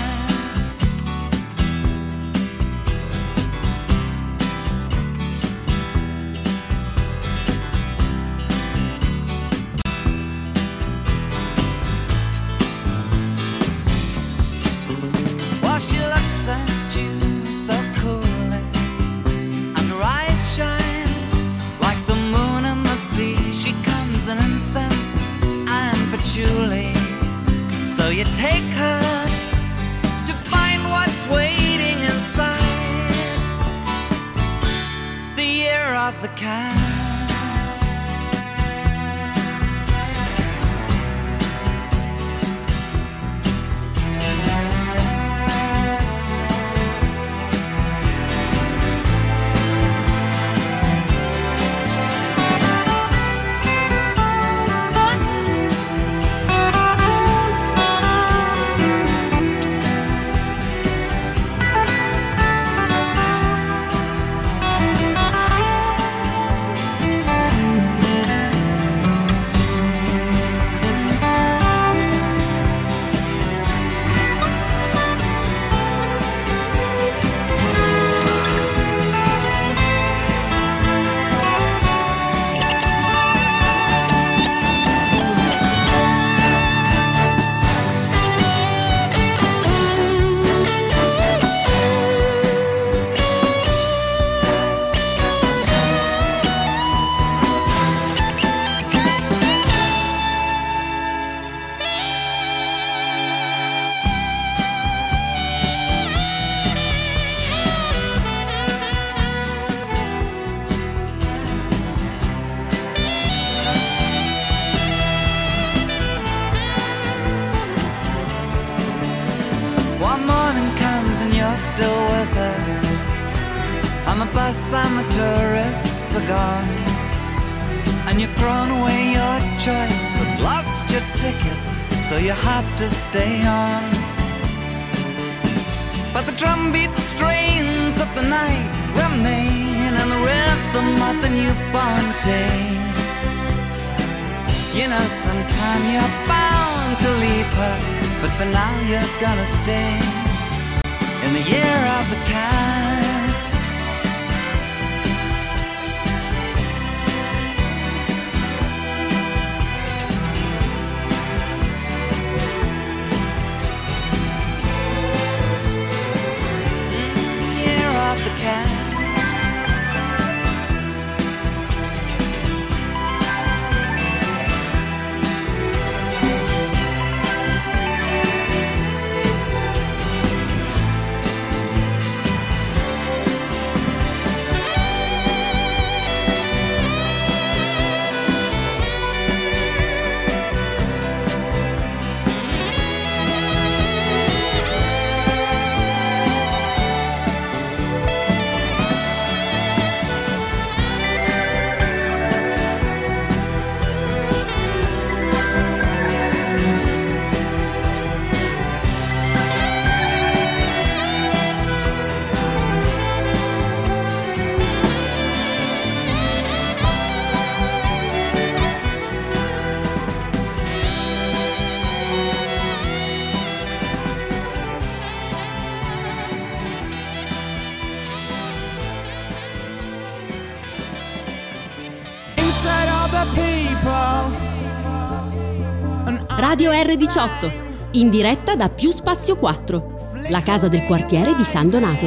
GR18, 236.87 237.97
in 237.97 238.09
diretta 238.09 238.55
da 238.55 238.69
Più 238.69 238.91
Spazio 238.91 239.35
4, 239.35 240.21
la 240.29 240.41
casa 240.41 240.69
del 240.69 240.85
quartiere 240.85 241.35
di 241.35 241.43
San 241.43 241.69
Donato. 241.69 242.05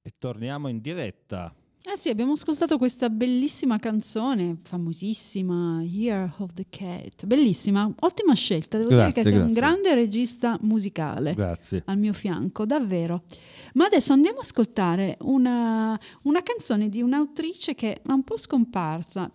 E 0.00 0.14
torniamo 0.18 0.68
in 0.68 0.80
diretta. 0.80 1.54
Sì, 2.04 2.10
abbiamo 2.10 2.32
ascoltato 2.32 2.76
questa 2.76 3.08
bellissima 3.08 3.78
canzone, 3.78 4.58
famosissima, 4.62 5.80
Year 5.82 6.34
of 6.36 6.52
the 6.52 6.66
Cat. 6.68 7.24
Bellissima, 7.24 7.90
ottima 8.00 8.34
scelta, 8.34 8.76
devo 8.76 8.90
Grazie, 8.90 9.22
dire 9.22 9.22
che 9.22 9.22
sei 9.22 9.32
un 9.32 9.52
grazie. 9.54 9.60
grande 9.62 9.94
regista 9.94 10.58
musicale 10.60 11.32
Grazie. 11.32 11.82
al 11.86 11.96
mio 11.96 12.12
fianco, 12.12 12.66
davvero. 12.66 13.22
Ma 13.72 13.86
adesso 13.86 14.12
andiamo 14.12 14.40
ad 14.40 14.44
ascoltare 14.44 15.16
una, 15.22 15.98
una 16.24 16.42
canzone 16.42 16.90
di 16.90 17.00
un'autrice 17.00 17.74
che 17.74 17.94
è 17.94 18.12
un 18.12 18.22
po' 18.22 18.36
scomparsa. 18.36 19.30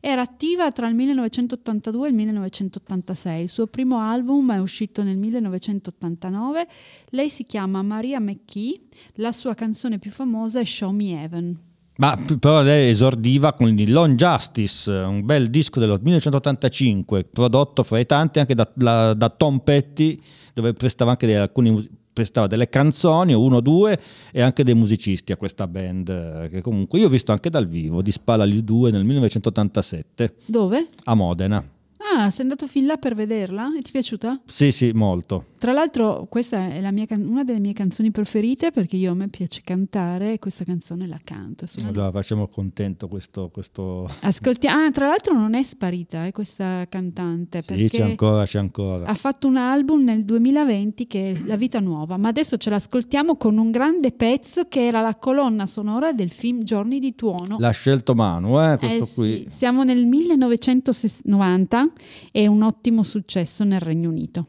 Era 0.00 0.22
attiva 0.22 0.72
tra 0.72 0.88
il 0.88 0.96
1982 0.96 2.04
e 2.04 2.10
il 2.10 2.16
1986. 2.16 3.42
Il 3.42 3.48
suo 3.48 3.68
primo 3.68 3.98
album 4.00 4.52
è 4.52 4.58
uscito 4.58 5.04
nel 5.04 5.18
1989. 5.18 6.66
Lei 7.10 7.30
si 7.30 7.46
chiama 7.46 7.80
Maria 7.82 8.18
McKee. 8.18 8.80
La 9.18 9.30
sua 9.30 9.54
canzone 9.54 10.00
più 10.00 10.10
famosa 10.10 10.58
è 10.58 10.64
Show 10.64 10.90
Me 10.90 11.22
Heaven. 11.22 11.66
Ma 11.98 12.16
però 12.38 12.62
lei 12.62 12.90
esordiva 12.90 13.52
con 13.54 13.76
il 13.76 13.90
Long 13.90 14.14
Justice, 14.16 14.88
un 14.90 15.24
bel 15.24 15.50
disco 15.50 15.80
del 15.80 15.98
1985, 16.00 17.24
prodotto 17.24 17.82
fra 17.82 17.98
i 17.98 18.06
tanti 18.06 18.38
anche 18.38 18.54
da, 18.54 18.70
la- 18.76 19.14
da 19.14 19.28
Tom 19.30 19.58
Petty, 19.58 20.20
dove 20.54 20.74
prestava 20.74 21.10
anche 21.10 21.26
delle, 21.26 21.40
alcuni 21.40 21.70
mus- 21.70 21.88
prestava 22.12 22.46
delle 22.46 22.68
canzoni, 22.68 23.32
uno 23.32 23.56
o 23.56 23.60
due, 23.60 23.98
e 24.30 24.40
anche 24.40 24.62
dei 24.62 24.74
musicisti 24.74 25.32
a 25.32 25.36
questa 25.36 25.66
band, 25.66 26.48
che 26.48 26.60
comunque 26.60 27.00
io 27.00 27.06
ho 27.06 27.10
visto 27.10 27.32
anche 27.32 27.50
dal 27.50 27.66
vivo, 27.66 28.00
di 28.00 28.12
Spalla 28.12 28.46
gli 28.46 28.62
2 28.62 28.92
nel 28.92 29.04
1987, 29.04 30.34
Dove? 30.46 30.86
a 31.04 31.14
Modena. 31.14 31.68
Ah, 32.16 32.30
sei 32.30 32.42
andato 32.42 32.66
fin 32.66 32.86
là 32.86 32.96
per 32.96 33.14
vederla? 33.14 33.76
E 33.76 33.82
ti 33.82 33.88
è 33.88 33.92
piaciuta? 33.92 34.40
Sì, 34.46 34.70
sì, 34.72 34.92
molto. 34.92 35.46
Tra 35.58 35.72
l'altro, 35.72 36.26
questa 36.30 36.68
è 36.68 36.80
la 36.80 36.92
mia 36.92 37.06
una 37.10 37.42
delle 37.42 37.58
mie 37.58 37.72
canzoni 37.72 38.12
preferite 38.12 38.70
perché 38.70 38.96
io 38.96 39.10
a 39.10 39.14
me 39.14 39.28
piace 39.28 39.60
cantare 39.64 40.34
e 40.34 40.38
questa 40.38 40.62
canzone 40.64 41.06
la 41.06 41.18
canto. 41.22 41.66
Allora 41.84 42.12
facciamo 42.12 42.46
contento 42.46 43.08
questo... 43.08 43.48
questo... 43.48 44.08
Ascolti- 44.20 44.68
ah, 44.68 44.90
tra 44.92 45.06
l'altro 45.08 45.34
non 45.34 45.54
è 45.54 45.62
sparita 45.62 46.26
eh, 46.26 46.32
questa 46.32 46.86
cantante 46.88 47.62
Sì, 47.66 47.88
c'è 47.88 48.02
ancora, 48.02 48.44
c'è 48.44 48.58
ancora. 48.58 49.06
ha 49.06 49.14
fatto 49.14 49.48
un 49.48 49.56
album 49.56 50.04
nel 50.04 50.24
2020 50.24 51.06
che 51.06 51.32
è 51.32 51.40
La 51.46 51.56
vita 51.56 51.80
nuova, 51.80 52.16
ma 52.16 52.28
adesso 52.28 52.56
ce 52.56 52.70
l'ascoltiamo 52.70 53.36
con 53.36 53.58
un 53.58 53.70
grande 53.70 54.12
pezzo 54.12 54.66
che 54.68 54.86
era 54.86 55.00
la 55.00 55.16
colonna 55.16 55.66
sonora 55.66 56.12
del 56.12 56.30
film 56.30 56.62
Giorni 56.62 57.00
di 57.00 57.14
Tuono. 57.16 57.56
L'ha 57.58 57.70
scelto 57.70 58.14
Manu, 58.14 58.60
eh, 58.60 58.76
questo 58.78 59.02
Eh 59.02 59.06
sì, 59.06 59.14
qui. 59.14 59.46
Siamo 59.48 59.82
nel 59.82 60.06
1990 60.06 61.92
e 62.30 62.46
un 62.46 62.62
ottimo 62.62 63.02
successo 63.02 63.64
nel 63.64 63.80
Regno 63.80 64.08
Unito. 64.08 64.46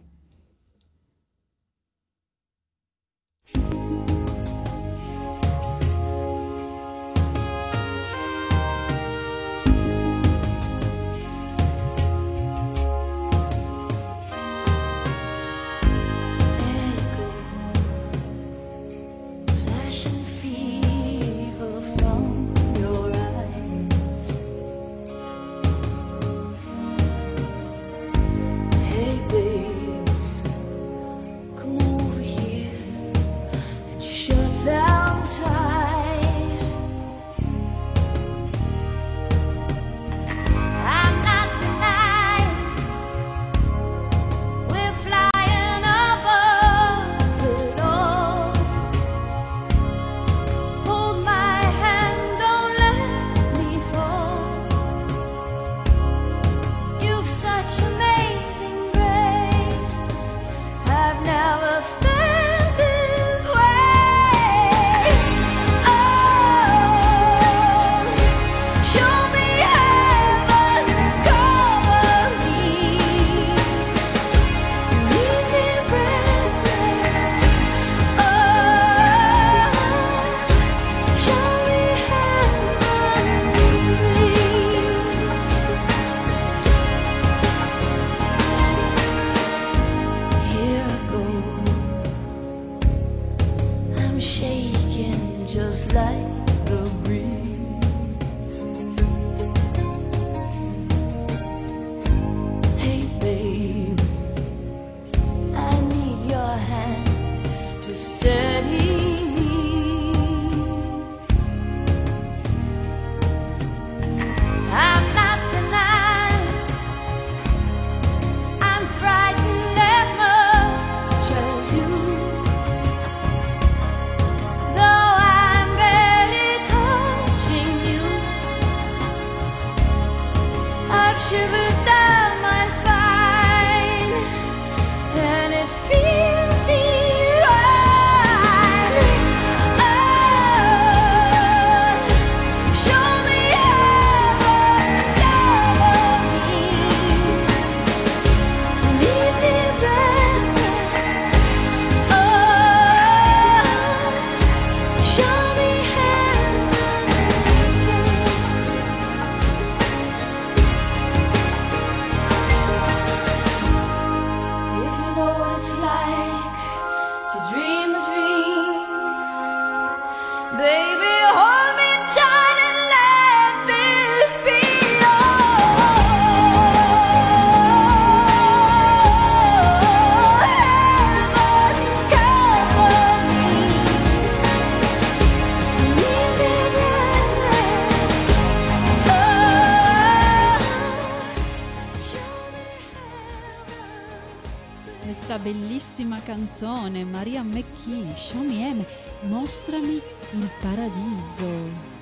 Bellissima 195.99 196.21
canzone, 196.21 197.03
Maria 197.03 197.43
McKee, 197.43 198.15
Show 198.15 198.41
Me 198.43 198.73
M, 198.73 198.85
mostrami 199.27 199.95
il 200.31 200.49
paradiso. 200.61 201.97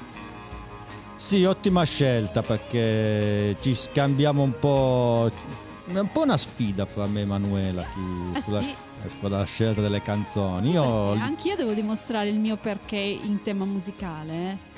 Sì, 1.16 1.44
ottima 1.44 1.84
scelta 1.84 2.42
perché 2.44 3.58
ci 3.60 3.74
scambiamo 3.74 4.44
un 4.44 4.54
po'. 4.60 5.32
È 5.88 5.98
un 5.98 6.12
po' 6.12 6.22
una 6.22 6.38
sfida 6.38 6.86
fra 6.86 7.08
me 7.08 7.20
e 7.20 7.24
Emanuela 7.24 7.82
chi- 7.84 8.38
Eh 8.38 8.42
sulla, 8.42 8.62
sì. 8.62 8.76
sulla 9.20 9.44
scelta 9.46 9.82
delle 9.82 10.02
canzoni. 10.02 10.72
Io 10.72 11.14
anch'io 11.14 11.56
devo 11.56 11.74
dimostrare 11.74 12.30
il 12.30 12.38
mio 12.38 12.58
perché 12.58 12.98
in 12.98 13.42
tema 13.42 13.66
musicale. 13.66 14.76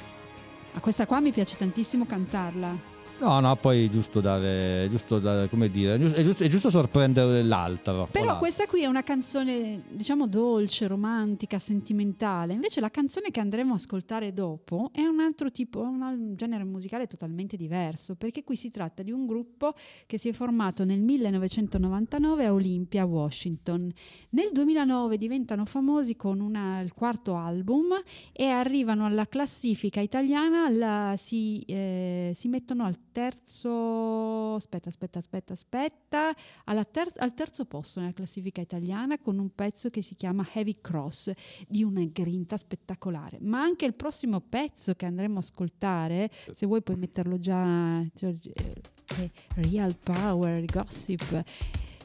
A 0.74 0.80
questa 0.80 1.06
qua 1.06 1.20
mi 1.20 1.32
piace 1.32 1.58
tantissimo 1.58 2.06
cantarla. 2.06 2.74
No, 3.20 3.42
no, 3.42 3.54
poi 3.58 3.86
è 3.86 3.90
giusto 3.90 4.22
dare, 4.22 4.88
giusto 4.90 5.20
dare, 5.20 5.50
come 5.50 5.70
dire, 5.70 5.96
è 5.96 6.24
giusto, 6.24 6.44
è 6.44 6.48
giusto- 6.48 6.70
sorprendere 6.70 7.44
l'altro. 7.44 8.08
Però 8.12 8.24
Voilà. 8.24 8.40
questa 8.40 8.66
qui 8.66 8.84
è 8.84 8.86
una 8.86 9.04
canzone, 9.04 9.82
diciamo, 9.90 10.26
dolce, 10.26 10.88
romantica, 10.88 11.60
sentimentale. 11.60 12.54
Invece 12.54 12.80
la 12.80 12.90
canzone 12.90 13.30
che 13.30 13.42
andremo 13.42 13.74
a 13.74 13.76
ascoltare 13.76 14.32
dopo 14.32 14.90
è 14.94 15.02
un 15.02 15.20
altro 15.20 15.52
tipo, 15.52 15.82
un 15.82 16.32
genere 16.34 16.64
musicale 16.64 17.08
totalmente 17.08 17.58
diverso, 17.58 18.16
perché 18.16 18.44
qui 18.46 18.56
si 18.56 18.72
tratta 18.72 19.04
di 19.04 19.12
un 19.12 19.26
gruppo 19.26 19.74
che 20.06 20.18
si 20.18 20.30
è 20.30 20.32
formato 20.34 20.86
nel 20.86 21.00
1999 21.00 22.46
a 22.46 22.54
Olympia, 22.54 23.04
Washington. 23.06 23.92
Nel 24.30 24.50
2009 24.54 25.18
diventano 25.18 25.66
famosi 25.66 26.16
con 26.16 26.40
una- 26.40 26.80
il 26.80 26.94
quarto 26.94 27.36
album 27.36 27.88
e 28.32 28.46
arrivano 28.46 29.06
alla 29.06 29.26
classifica 29.28 30.00
italiana, 30.00 30.66
alla- 30.66 31.16
si, 31.18 31.60
eh, 31.68 32.32
si 32.34 32.48
mettono 32.48 32.86
al 32.86 32.96
terzo, 33.12 34.56
aspetta, 34.56 34.90
aspetta, 34.90 35.20
aspetta, 35.20 35.54
aspetta, 35.54 36.36
alla 36.66 36.84
ter- 36.86 37.20
al 37.20 37.34
terzo 37.34 37.66
posto 37.66 38.00
nella 38.00 38.14
classifica 38.14 38.62
italiana 38.62 39.18
con 39.20 39.38
un 39.40 39.54
pezzo 39.54 39.90
che 39.90 40.02
si 40.02 40.16
chiama 40.16 40.48
Heavy 40.54 40.78
Cross 40.82 41.32
di 41.68 41.84
una 41.84 42.04
grinta 42.06 42.58
spettacolare. 42.58 43.38
Ma 43.42 43.62
anche 43.62 43.86
il 43.86 43.94
prossimo 43.94 44.40
pezzo 44.42 44.96
che 44.96 45.06
andremo 45.06 45.36
a 45.36 45.40
ascoltare, 45.40 46.30
se 46.54 46.66
vuoi 46.66 46.82
puoi 46.82 46.98
metterlo 46.98 47.40
già, 47.40 48.04
Giorgi- 48.14 48.52
eh, 48.52 49.32
Real 49.56 49.96
Power, 49.98 50.64
Gossip. 50.66 51.44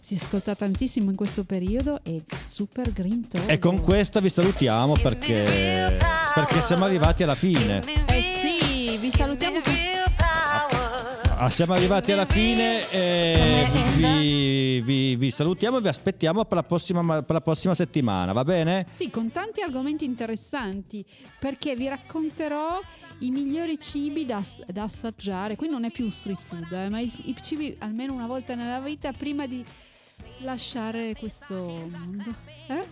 Si 0.00 0.16
ascolta 0.16 0.54
tantissimo 0.54 1.08
in 1.08 1.16
questo 1.16 1.44
periodo 1.44 1.98
e 2.04 2.22
super 2.46 2.92
green 2.92 3.26
Togo. 3.26 3.46
E 3.48 3.56
con 3.56 3.80
questa 3.80 4.20
vi 4.20 4.28
salutiamo 4.28 4.92
perché, 5.00 5.96
perché 6.34 6.60
siamo 6.60 6.84
arrivati 6.84 7.22
alla 7.22 7.34
fine. 7.34 7.80
Eh 8.08 8.22
sì, 8.42 8.98
vi 8.98 9.10
salutiamo 9.10 9.62
con 9.62 9.73
Ah, 11.44 11.50
siamo 11.50 11.74
arrivati 11.74 12.10
alla 12.10 12.24
fine 12.24 12.90
e 12.90 13.66
vi, 13.96 14.80
vi- 14.80 15.14
vi 15.14 15.30
salutiamo 15.30 15.76
e 15.76 15.82
vi 15.82 15.88
aspettiamo 15.88 16.46
per 16.46 16.56
la, 16.56 16.62
prossima, 16.62 17.20
per 17.20 17.34
la 17.34 17.42
prossima 17.42 17.74
settimana, 17.74 18.32
va 18.32 18.44
bene? 18.44 18.86
Sì, 18.96 19.10
con 19.10 19.30
tanti 19.30 19.60
argomenti 19.60 20.06
interessanti, 20.06 21.04
perché 21.38 21.76
vi 21.76 21.86
racconterò 21.86 22.80
i 23.18 23.30
migliori 23.30 23.78
cibi 23.78 24.24
da, 24.24 24.42
da 24.68 24.84
assaggiare. 24.84 25.54
Qui 25.54 25.68
non 25.68 25.84
è 25.84 25.90
più 25.90 26.08
street 26.08 26.40
food, 26.48 26.72
eh, 26.72 26.88
ma 26.88 27.00
i, 27.00 27.12
i 27.24 27.36
cibi 27.42 27.76
almeno 27.80 28.14
una 28.14 28.26
volta 28.26 28.54
nella 28.54 28.80
vita 28.80 29.12
prima 29.12 29.46
di 29.46 29.62
lasciare 30.38 31.14
questo 31.18 31.54
mondo. 31.90 32.34
Eh? 32.68 32.84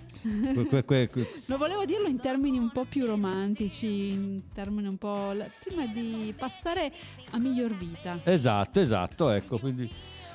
Que- 0.69 0.85
que- 0.85 1.09
que- 1.09 1.29
Lo 1.47 1.57
volevo 1.59 1.85
dirlo 1.85 2.07
in 2.07 2.21
termini 2.21 2.59
un 2.59 2.71
po' 2.71 2.85
più 2.85 3.07
romantici, 3.07 4.11
in 4.11 4.43
termini 4.53 4.87
un 4.89 4.97
po'... 4.99 5.33
la- 5.33 5.47
prima 5.65 5.87
di 5.87 6.33
passare 6.37 6.93
a 7.31 7.39
miglior 7.39 7.75
vita. 7.77 8.21
Esatto, 8.25 8.81
esatto, 8.81 9.31
ecco, 9.31 9.59
quindi 9.59 9.91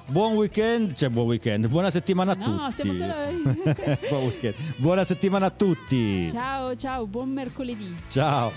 buon 0.08 0.34
weekend, 0.34 0.94
cioè 0.96 1.10
buon 1.10 1.28
weekend, 1.28 1.68
buona 1.68 1.90
settimana 1.92 2.32
a 2.32 2.36
No, 2.36 2.70
tutti. 2.70 2.74
siamo 2.82 2.94
solo... 2.94 3.14
buon 4.10 4.24
weekend. 4.26 4.56
Buona 4.78 5.04
settimana 5.04 5.46
a 5.46 5.52
tutti. 5.52 6.30
ciao, 6.32 6.76
ciao, 6.76 7.06
buon 7.06 7.30
mercoledì. 7.30 7.96
Ciao. 8.10 8.52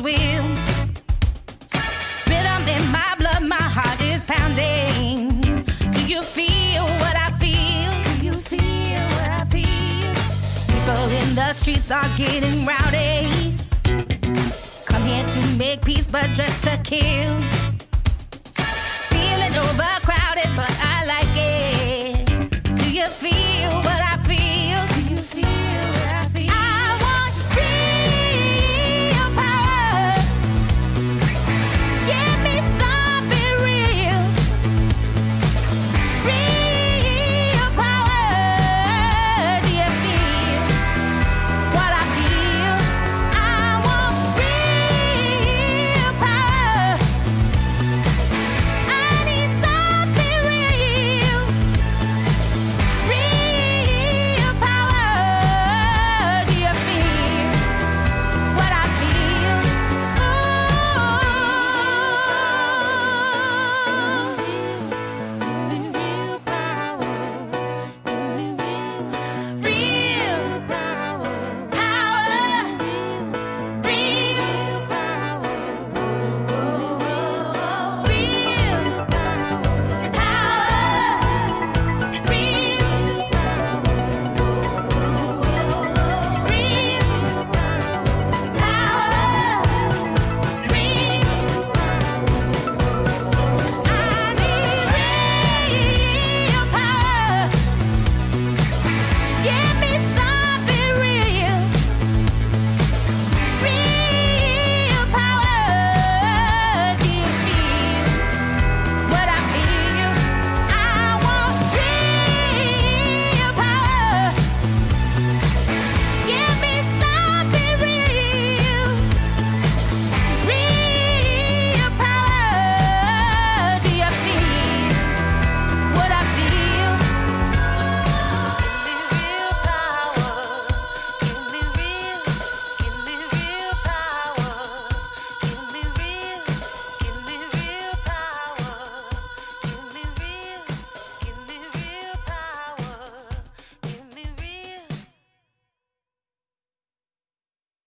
Always. 0.00 0.31